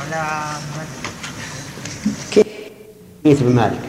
ولا 0.00 0.24
كيف 3.24 3.42
بن 3.42 3.54
مالك؟ 3.54 3.80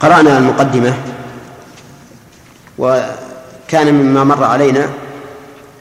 قرأنا 0.00 0.38
المقدمة 0.38 0.94
وكان 2.78 3.94
مما 3.94 4.24
مر 4.24 4.44
علينا 4.44 4.90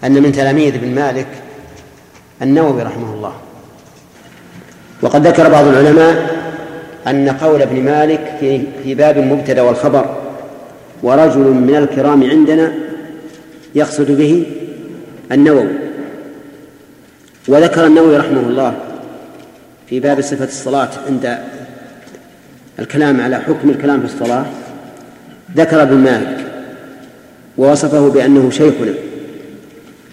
أن 0.04 0.24
من 0.24 0.32
تلاميذ 0.32 0.74
ابن 0.76 0.96
مالك 0.96 1.47
النووي 2.42 2.84
رحمه 2.84 3.14
الله. 3.14 3.34
وقد 5.02 5.28
ذكر 5.28 5.50
بعض 5.50 5.68
العلماء 5.68 6.38
أن 7.08 7.30
قول 7.30 7.62
ابن 7.62 7.84
مالك 7.84 8.38
في 8.40 8.62
في 8.84 8.96
باب 8.96 9.18
المبتدأ 9.18 9.62
والخبر 9.62 10.18
ورجل 11.04 11.40
من 11.40 11.76
الكرام 11.76 12.30
عندنا 12.30 12.74
يقصد 13.76 14.12
به 14.12 14.46
النووي. 15.32 15.70
وذكر 17.48 17.86
النووي 17.86 18.18
رحمه 18.18 18.42
الله 18.42 18.74
في 19.90 20.00
باب 20.00 20.22
صفة 20.22 20.46
الصلاة 20.46 20.90
عند 21.08 21.38
الكلام 22.80 23.22
على 23.22 23.40
حكم 23.40 23.70
الكلام 23.70 24.00
في 24.00 24.06
الصلاة 24.06 24.46
ذكر 25.56 25.82
ابن 25.82 25.96
مالك 25.96 26.38
ووصفه 27.58 28.10
بأنه 28.10 28.50
شيخنا. 28.50 28.94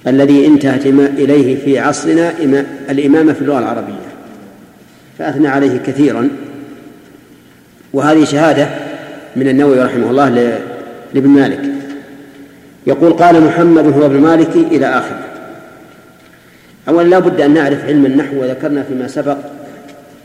الذي 0.06 0.46
انتهت 0.46 0.86
إليه 0.86 1.64
في 1.64 1.78
عصرنا 1.78 2.32
الإمامة 2.90 3.32
في 3.32 3.42
اللغة 3.42 3.58
العربية. 3.58 3.94
فأثنى 5.18 5.48
عليه 5.48 5.78
كثيرا. 5.78 6.28
وهذه 7.92 8.24
شهادة 8.24 8.68
من 9.36 9.48
النووي 9.48 9.80
رحمه 9.80 10.10
الله 10.10 10.58
لابن 11.14 11.28
مالك. 11.28 11.60
يقول 12.86 13.12
قال 13.12 13.40
محمد 13.40 13.92
هو 13.92 14.06
ابن 14.06 14.20
مالك 14.20 14.56
إلى 14.56 14.86
آخره. 14.86 15.24
أولا 16.88 17.08
لا 17.08 17.18
بد 17.18 17.40
أن 17.40 17.54
نعرف 17.54 17.84
علم 17.84 18.06
النحو 18.06 18.40
وذكرنا 18.40 18.82
فيما 18.82 19.08
سبق 19.08 19.36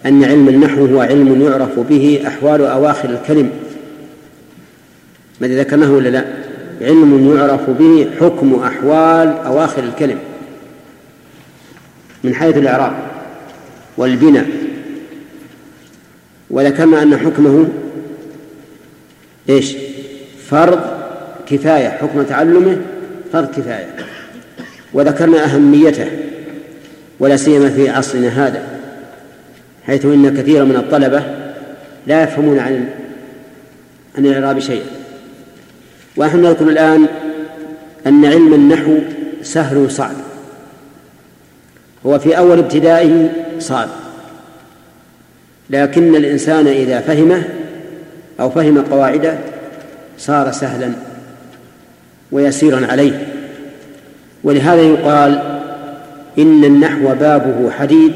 أن 0.06 0.24
علم 0.24 0.50
النحو 0.50 0.86
هو 0.86 1.02
علم 1.02 1.42
يعرف 1.42 1.80
به 1.80 2.24
أحوال 2.28 2.62
أواخر 2.62 3.10
الكلم. 3.10 3.50
ماذا 5.42 5.60
ذكرناه 5.60 5.92
ولا 5.92 6.10
لا. 6.10 6.26
علم 6.82 7.36
يعرف 7.36 7.70
به 7.70 8.10
حكم 8.20 8.56
أحوال 8.64 9.28
أواخر 9.46 9.84
الكلم 9.84 10.20
من 12.24 12.36
حيث 12.36 12.58
الإعراب 12.58 12.94
والبناء. 13.98 14.48
وذكرنا 16.50 17.04
أن 17.04 17.18
حكمه 17.18 17.68
إيش؟ 19.50 19.76
فرض 20.48 20.80
كفاية 21.46 21.90
حكم 21.90 22.24
تعلمه 22.24 22.78
فرض 23.34 23.48
كفاية. 23.48 23.96
وذكرنا 24.94 25.46
أهميته 25.46 26.08
ولا 27.20 27.36
سيما 27.36 27.70
في 27.70 27.90
عصرنا 27.90 28.28
هذا 28.28 28.64
حيث 29.86 30.06
إن 30.06 30.38
كثيرا 30.38 30.64
من 30.64 30.76
الطلبة 30.76 31.24
لا 32.08 32.24
يفهمون 32.24 32.60
عن 32.60 32.90
عن 34.18 34.26
الإعراب 34.26 34.60
شيئا. 34.60 34.99
ونحن 36.20 36.42
نذكر 36.42 36.70
الآن 36.70 37.08
أن 38.08 38.26
علم 38.26 38.54
النحو 38.54 38.98
سهل 39.42 39.92
صعب. 39.92 40.16
هو 42.06 42.20
في 42.20 42.38
أول 42.38 42.60
ابتدائه 42.60 43.30
صعب. 43.60 43.90
لكن 45.70 46.16
الإنسان 46.16 46.68
إذا 46.68 47.00
فهمه 47.00 47.44
أو 48.40 48.50
فهم 48.50 48.82
قواعده 48.82 49.38
صار 50.18 50.52
سهلا 50.52 50.92
ويسيرا 52.32 52.88
عليه. 52.88 53.34
ولهذا 54.44 54.82
يقال 54.82 55.60
إن 56.40 56.64
النحو 56.66 57.16
بابه 57.16 57.72
حديد 57.72 58.14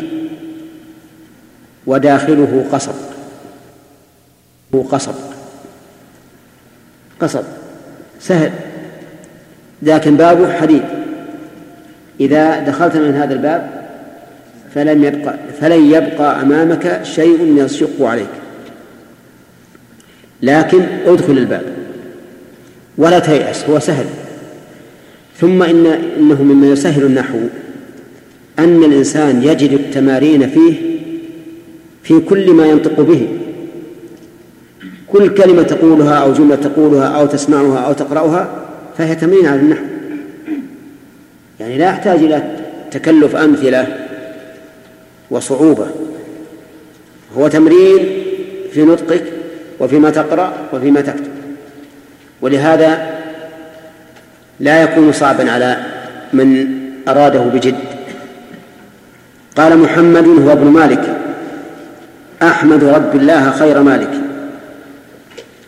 وداخله 1.86 2.66
قصب. 2.72 2.96
هو 4.76 4.82
قصب. 4.82 5.16
قصب. 7.20 7.62
سهل. 8.23 8.51
لكن 9.81 10.17
بابه 10.17 10.53
حديد 10.53 10.81
إذا 12.19 12.59
دخلت 12.59 12.95
من 12.95 13.13
هذا 13.13 13.33
الباب 13.33 13.83
فلم 14.75 15.03
يبقى 15.03 15.36
فلن 15.62 15.86
يبقى 15.86 16.41
أمامك 16.41 16.99
شيء 17.03 17.63
يشق 17.65 18.01
عليك. 18.01 18.27
لكن 20.41 20.81
ادخل 21.05 21.38
الباب. 21.38 21.63
ولا 22.97 23.19
تيأس 23.19 23.69
هو 23.69 23.79
سهل. 23.79 24.05
ثم 25.39 25.63
إن 25.63 25.86
إنه 26.19 26.43
مما 26.43 26.67
يسهل 26.67 27.03
النحو. 27.03 27.39
أن 28.59 28.83
الإنسان 28.83 29.43
يجد 29.43 29.71
التمارين 29.71 30.49
فيه 30.49 30.73
في 32.03 32.19
كل 32.19 32.51
ما 32.51 32.65
ينطق 32.65 33.01
به. 33.01 33.27
كل 35.13 35.34
كلمة 35.34 35.63
تقولها 35.63 36.13
أو 36.13 36.34
جملة 36.34 36.56
تقولها 36.56 37.08
أو 37.08 37.26
تسمعها 37.26 37.80
أو 37.80 37.93
تقرأها 37.93 38.49
فهي 38.97 39.15
تمرين 39.15 39.45
على 39.45 39.60
النحو. 39.60 39.84
يعني 41.60 41.78
لا 41.78 41.86
يحتاج 41.86 42.19
إلى 42.19 42.43
تكلف 42.91 43.36
أمثلة 43.36 43.88
وصعوبة. 45.32 45.88
هو 47.38 47.47
تمرين 47.47 48.23
في 48.71 48.84
نطقك 48.84 49.23
وفيما 49.80 50.10
تقرأ 50.10 50.54
وفيما 50.73 51.02
تكتب. 51.02 51.32
ولهذا 52.41 53.10
لا 54.60 54.82
يكون 54.82 55.12
صعبا 55.12 55.52
على 55.52 55.78
من 56.34 56.67
أراده 57.08 57.39
بجد. 57.39 57.76
قال 59.56 59.78
محمد 59.78 60.28
هو 60.28 60.52
ابن 60.52 60.67
مالك. 60.67 61.17
أحمد 62.41 62.84
رب 62.84 63.15
الله 63.15 63.52
خير 63.52 63.82
مالك. 63.82 64.22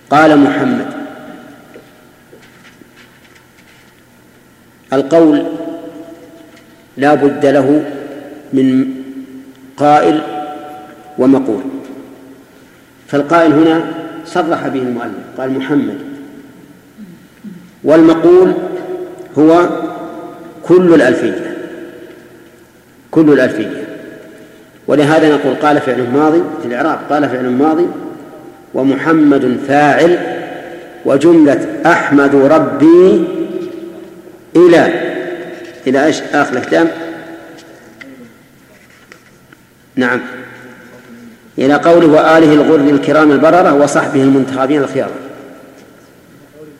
قال 0.09 0.39
محمد. 0.39 0.87
القول 4.93 5.43
لا 6.97 7.13
بد 7.13 7.45
له 7.45 7.83
من 8.53 8.85
قائل 9.77 10.21
ومقول. 11.17 11.61
فالقائل 13.07 13.53
هنا 13.53 13.85
صرح 14.25 14.67
به 14.67 14.81
المؤلف 14.81 15.23
قال 15.37 15.51
محمد. 15.51 15.97
والمقول 17.83 18.53
هو 19.37 19.69
كل 20.63 20.93
الألفية 20.93 21.57
كل 23.11 23.33
الألفية. 23.33 23.83
ولهذا 24.87 25.35
نقول 25.35 25.55
قال 25.55 25.81
فعل 25.81 26.09
ماضي 26.09 26.43
في 26.61 26.67
الإعراب 26.67 26.99
قال 27.09 27.29
فعل 27.29 27.49
ماضي 27.49 27.87
ومحمد 28.75 29.57
فاعل 29.67 30.19
وجملة 31.05 31.81
أحمد 31.85 32.35
ربي 32.35 33.27
إلى. 34.55 34.93
إلى 35.87 36.05
إيش؟ 36.05 36.21
آخر 36.21 36.57
الكتاب 36.57 36.87
نعم. 39.95 40.21
إلى 41.57 41.73
قوله 41.73 42.07
وآله 42.07 42.53
الغر 42.53 42.75
الكرام 42.75 43.31
البررة 43.31 43.73
وصحبه 43.73 44.21
المنتخبين 44.21 44.81
الخيار 44.81 45.09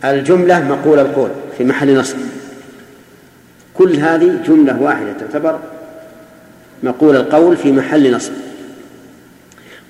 الجملة 0.06 0.64
مقول 0.64 1.00
القول 1.00 1.30
في 1.58 1.64
محل 1.64 2.00
نصب. 2.00 2.18
كل 3.74 3.96
هذه 3.96 4.40
جملة 4.48 4.82
واحدة 4.82 5.14
تعتبر 5.20 5.60
مقول 6.84 7.16
القول 7.16 7.58
في 7.58 7.72
محل 7.72 8.16
نصب. 8.16 8.32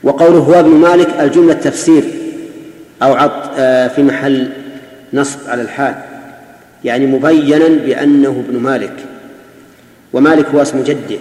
وقوله 0.03 0.39
هو 0.39 0.59
ابن 0.59 0.69
مالك 0.69 1.09
الجملة 1.19 1.53
تفسير 1.53 2.03
أو 3.03 3.13
عط 3.13 3.51
آه، 3.57 3.87
في 3.87 4.03
محل 4.03 4.49
نصب 5.13 5.39
على 5.47 5.61
الحال. 5.61 5.95
يعني 6.83 7.05
مبينا 7.05 7.67
بأنه 7.67 8.43
ابن 8.49 8.59
مالك. 8.59 8.95
ومالك 10.13 10.45
هو 10.47 10.61
اسم 10.61 10.83
جده 10.83 11.17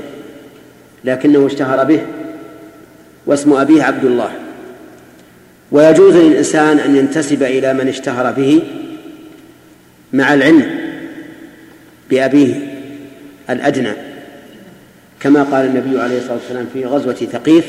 لكنه 1.05 1.47
اشتهر 1.47 1.85
به 1.85 2.01
واسم 3.27 3.53
أبيه 3.53 3.83
عبد 3.83 4.05
الله. 4.05 4.31
ويجوز 5.73 6.17
للإنسان 6.17 6.79
أن 6.79 6.97
ينتسب 6.97 7.43
إلى 7.43 7.75
من 7.75 7.89
اشتهر 7.89 8.33
به 8.33 8.63
مع 10.13 10.35
العلم 10.35 10.67
بأبيه 12.11 12.55
الأدنى 13.51 13.93
كما 15.21 15.43
قال 15.43 15.67
النبي 15.67 16.01
عليه 16.01 16.19
الصلاة 16.19 16.35
والسلام 16.35 16.67
في 16.73 16.85
غزوة 16.85 17.15
ثقيف 17.15 17.65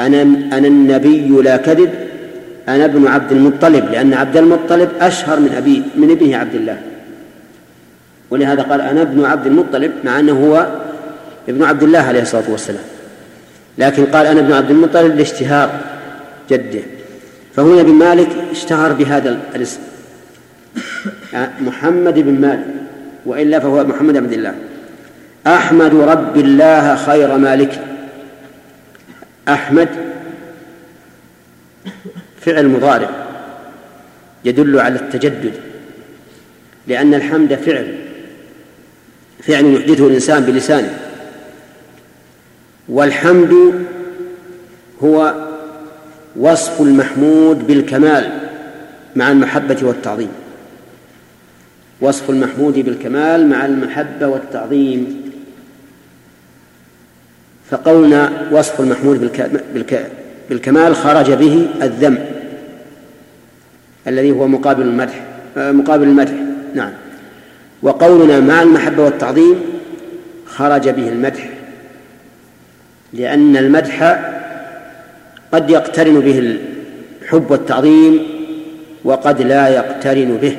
أنا 0.00 0.22
أنا 0.22 0.68
النبي 0.68 1.28
لا 1.28 1.56
كذب 1.56 1.90
أنا 2.68 2.84
ابن 2.84 3.06
عبد 3.06 3.32
المطلب 3.32 3.90
لأن 3.90 4.14
عبد 4.14 4.36
المطلب 4.36 4.88
أشهر 5.00 5.40
من 5.40 5.52
أبي 5.56 5.82
من 5.96 6.10
ابنه 6.10 6.36
عبد 6.36 6.54
الله. 6.54 6.78
ولهذا 8.30 8.62
قال 8.62 8.80
أنا 8.80 9.02
ابن 9.02 9.24
عبد 9.24 9.46
المطلب 9.46 9.92
مع 10.04 10.20
أنه 10.20 10.32
هو 10.32 10.66
ابن 11.48 11.64
عبد 11.64 11.82
الله 11.82 11.98
عليه 11.98 12.22
الصلاة 12.22 12.50
والسلام. 12.50 12.84
لكن 13.78 14.04
قال 14.04 14.26
أنا 14.26 14.40
ابن 14.40 14.52
عبد 14.52 14.70
المطلب 14.70 15.16
لاشتهار 15.16 15.80
جده. 16.50 16.82
فهنا 17.56 17.82
بن 17.82 17.92
مالك 17.92 18.28
اشتهر 18.50 18.92
بهذا 18.92 19.38
الاسم. 19.54 19.80
محمد 21.60 22.18
بن 22.18 22.40
مالك 22.40 22.64
وإلا 23.26 23.60
فهو 23.60 23.84
محمد 23.84 24.16
عبد 24.16 24.32
الله. 24.32 24.54
أحمد 25.46 25.94
رب 25.94 26.36
الله 26.36 26.96
خير 26.96 27.36
مالك 27.36 27.80
أحمد 29.48 29.88
فعل 32.40 32.68
مضارع 32.68 33.10
يدل 34.44 34.80
على 34.80 34.94
التجدد 34.96 35.52
لأن 36.86 37.14
الحمد 37.14 37.54
فعل 37.54 37.94
فعل 39.42 39.74
يحدثه 39.74 40.06
الإنسان 40.06 40.42
بلسانه 40.42 40.98
والحمد 42.88 43.84
هو 45.02 45.34
وصف 46.36 46.80
المحمود 46.80 47.66
بالكمال 47.66 48.38
مع 49.16 49.30
المحبة 49.30 49.76
والتعظيم 49.82 50.28
وصف 52.00 52.30
المحمود 52.30 52.74
بالكمال 52.78 53.48
مع 53.48 53.66
المحبة 53.66 54.26
والتعظيم. 54.26 55.25
فقولنا 57.70 58.32
وصف 58.52 58.80
المحمود 58.80 59.30
بالكمال 60.48 60.96
خرج 60.96 61.32
به 61.32 61.68
الذم 61.82 62.18
الذي 64.06 64.30
هو 64.30 64.48
مقابل 64.48 64.82
المدح 64.82 65.24
مقابل 65.56 66.02
المدح 66.02 66.32
نعم. 66.74 66.92
وقولنا 67.82 68.40
مع 68.40 68.62
المحبة 68.62 69.02
والتعظيم 69.02 69.60
خرج 70.46 70.88
به 70.88 71.08
المدح 71.08 71.50
لأن 73.12 73.56
المدح 73.56 74.20
قد 75.52 75.70
يقترن 75.70 76.20
به 76.20 76.58
الحب 77.22 77.50
والتعظيم 77.50 78.22
وقد 79.04 79.42
لا 79.42 79.68
يقترن 79.68 80.38
به. 80.42 80.56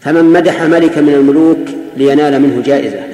فمن 0.00 0.24
مدح 0.24 0.62
ملكا 0.62 1.00
من 1.00 1.14
الملوك 1.14 1.58
لينال 1.96 2.42
منه 2.42 2.62
جائزة. 2.62 3.13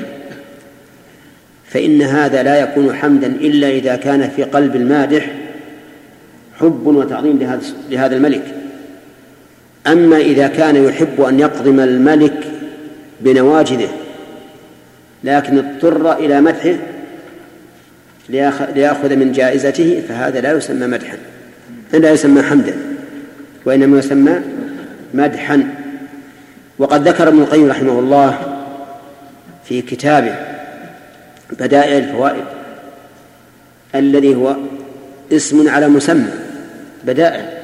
فإن 1.70 2.02
هذا 2.02 2.42
لا 2.42 2.60
يكون 2.60 2.94
حمدا 2.94 3.26
إلا 3.26 3.68
إذا 3.68 3.96
كان 3.96 4.30
في 4.36 4.42
قلب 4.42 4.76
المادح 4.76 5.30
حب 6.60 6.86
وتعظيم 6.86 7.38
لهذا 7.38 7.60
لهذا 7.90 8.16
الملك. 8.16 8.54
أما 9.86 10.16
إذا 10.16 10.48
كان 10.48 10.84
يحب 10.84 11.20
أن 11.20 11.40
يقضم 11.40 11.80
الملك 11.80 12.44
بنواجذه 13.20 13.88
لكن 15.24 15.58
اضطر 15.58 16.12
إلى 16.12 16.40
مدحه 16.40 16.74
ليأخذ 18.74 19.16
من 19.16 19.32
جائزته 19.32 20.02
فهذا 20.08 20.40
لا 20.40 20.52
يسمى 20.52 20.86
مدحا. 20.86 21.16
لا 21.92 22.10
يسمى 22.10 22.42
حمدا 22.42 22.74
وإنما 23.64 23.98
يسمى 23.98 24.40
مدحا. 25.14 25.74
وقد 26.78 27.08
ذكر 27.08 27.28
ابن 27.28 27.38
القيم 27.38 27.70
رحمه 27.70 27.98
الله 27.98 28.38
في 29.64 29.82
كتابه 29.82 30.49
بدائع 31.53 31.98
الفوائد 31.98 32.44
الذي 33.94 34.34
هو 34.34 34.57
اسم 35.32 35.68
على 35.68 35.88
مسمى 35.88 36.30
بدائع. 37.05 37.61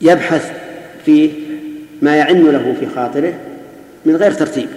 يبحث 0.00 0.52
فيه 1.04 1.32
ما 2.02 2.16
يعن 2.16 2.50
له 2.50 2.76
في 2.80 2.86
خاطره 2.94 3.34
من 4.04 4.16
غير 4.16 4.32
ترتيب 4.32 4.68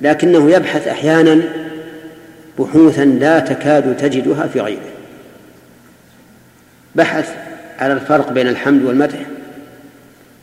لكنه 0.00 0.50
يبحث 0.50 0.88
أحيانا 0.88 1.42
بحوثا 2.58 3.04
لا 3.04 3.38
تكاد 3.38 3.96
تجدها 3.96 4.46
في 4.46 4.60
غيره. 4.60 4.90
بحث 6.94 7.34
على 7.78 7.92
الفرق 7.92 8.32
بين 8.32 8.48
الحمد 8.48 8.82
والمدح 8.82 9.18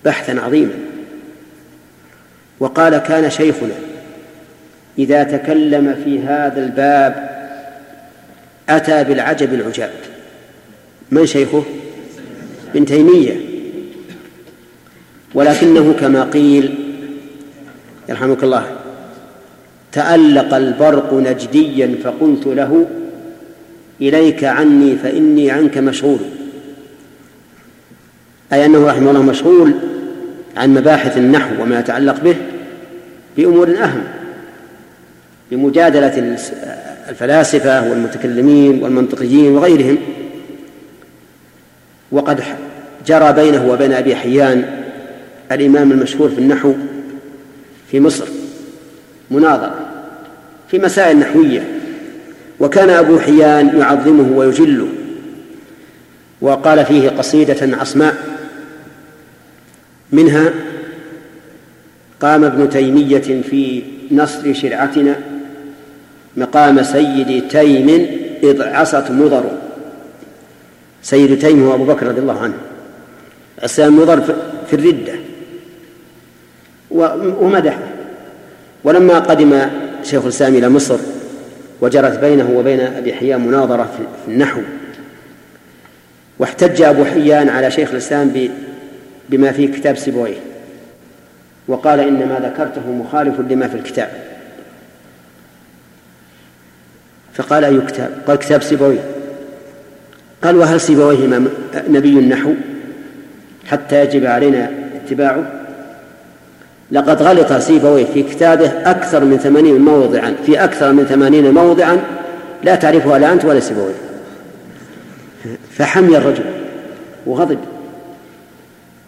بحثا 0.06 0.32
عظيما. 0.32 0.74
وقال 2.60 2.98
كان 2.98 3.30
شيخنا 3.30 3.74
إذا 5.00 5.24
تكلم 5.24 5.96
في 6.04 6.20
هذا 6.20 6.66
الباب 6.66 7.30
أتى 8.70 9.04
بالعجب 9.04 9.54
العجاب. 9.54 9.92
من 11.12 11.26
شيخه؟ 11.26 11.64
ابن 12.76 12.86
تيمية. 12.86 13.36
ولكنه 15.34 15.94
كما 16.00 16.24
قيل 16.24 16.76
يرحمك 18.10 18.44
الله 18.44 18.66
تألق 19.92 20.54
البرق 20.54 21.14
نجديا 21.14 21.96
فقلت 22.04 22.46
له 22.46 22.88
إليك 24.02 24.44
عني 24.44 24.96
فإني 24.96 25.52
عنك 25.52 25.78
مشغول. 25.78 26.20
أي 28.54 28.66
أنه 28.66 28.88
رحمه 28.88 29.10
الله 29.10 29.22
مشغول 29.22 29.74
عن 30.58 30.74
مباحث 30.74 31.18
النحو 31.18 31.64
وما 31.64 31.80
يتعلق 31.80 32.20
به 32.24 32.36
بأمور 33.38 33.70
أهم. 33.70 34.04
بمجادلة 35.52 36.38
الفلاسفة 37.10 37.90
والمتكلمين 37.90 38.84
والمنطقيين 38.84 39.52
وغيرهم. 39.52 39.98
وقد 42.12 42.44
جرى 43.08 43.34
بينه 43.34 43.72
وبين 43.72 43.94
أبي 43.94 44.16
حيان 44.16 44.84
الإمام 45.52 45.92
المشهور 45.92 46.30
في 46.30 46.38
النحو 46.38 46.74
في 47.92 48.00
مصر 48.00 48.26
مناظرة 49.32 49.80
في 50.72 50.80
مسائل 50.80 51.20
نحوية. 51.20 51.64
وكان 52.60 52.90
أبو 52.90 53.20
حيان 53.20 53.80
يعظمه 53.80 54.38
ويجله. 54.38 54.88
وقال 56.42 56.86
فيه 56.86 57.10
قصيدة 57.10 57.78
عصماء 57.78 58.16
منها 60.12 60.54
قام 62.22 62.44
ابن 62.44 62.70
تيمية 62.70 63.42
في 63.42 63.84
نصر 64.12 64.54
شرعتنا 64.54 65.16
مقام 66.38 66.84
سيد 66.84 67.48
تيم 67.48 67.90
إذ 68.44 68.62
عصت 68.62 69.12
مضر. 69.12 69.44
سيد 71.04 71.40
تيم 71.40 71.68
هو 71.68 71.76
أبو 71.76 71.84
بكر 71.84 72.08
رضي 72.08 72.20
الله 72.20 72.40
عنه. 72.40 72.54
عصيان 73.64 73.92
مضر 73.92 74.22
في 74.68 74.74
الردة. 74.74 75.14
ومدحه. 77.42 77.80
ولما 78.84 79.20
قدم 79.20 79.62
شيخ 80.04 80.24
الإسلام 80.24 80.56
إلى 80.56 80.70
مصر 80.70 80.98
وجرت 81.82 82.20
بينه 82.20 82.52
وبين 82.56 82.80
أبي 82.80 83.14
حيان 83.14 83.42
مناظرة 83.42 83.90
في 84.26 84.32
النحو. 84.32 84.62
واحتج 86.40 86.82
أبو 86.82 87.06
حيان 87.06 87.50
على 87.50 87.72
شيخ 87.72 87.92
الإسلام 87.92 88.50
بما 89.30 89.52
في 89.52 89.68
كتاب 89.68 89.98
سيبويه. 89.98 90.38
وقال 91.68 92.00
إن 92.00 92.30
ما 92.30 92.40
ذكرته 92.50 92.92
مخالف 92.92 93.40
لما 93.40 93.68
في 93.68 93.76
الكتاب. 93.76 94.35
فقال 97.36 97.64
أي 97.64 97.82
كتاب؟ 97.82 98.10
قال 98.28 98.38
كتاب 98.38 98.64
سيبويه. 98.64 99.04
قال 100.44 100.56
وهل 100.56 100.82
سيبويه 100.82 101.42
نبي 101.90 102.20
النحو 102.20 102.54
حتى 103.66 104.04
يجب 104.04 104.26
علينا 104.26 104.72
اتباعه؟ 104.96 105.52
لقد 106.92 107.22
غلط 107.22 107.54
سيبويه 107.54 108.06
في 108.06 108.24
كتابه 108.24 108.72
أكثر 108.86 109.24
من 109.24 109.38
ثمانين 109.38 109.82
موضعا 109.82 110.36
في 110.46 110.64
أكثر 110.64 110.92
من 110.92 111.06
ثمانين 111.06 111.54
موضعا 111.54 112.00
لا 112.64 112.76
تعرفها 112.76 113.20
لا 113.20 113.34
أنت 113.34 113.46
ولا 113.46 113.60
سيبويه. 113.60 113.94
فحمي 115.72 116.18
الرجل 116.18 116.44
وغضب. 117.26 117.60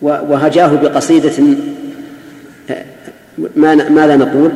وهجاه 0.01 0.75
بقصيدة 0.75 1.31
ماذا 3.89 4.15
نقول. 4.15 4.51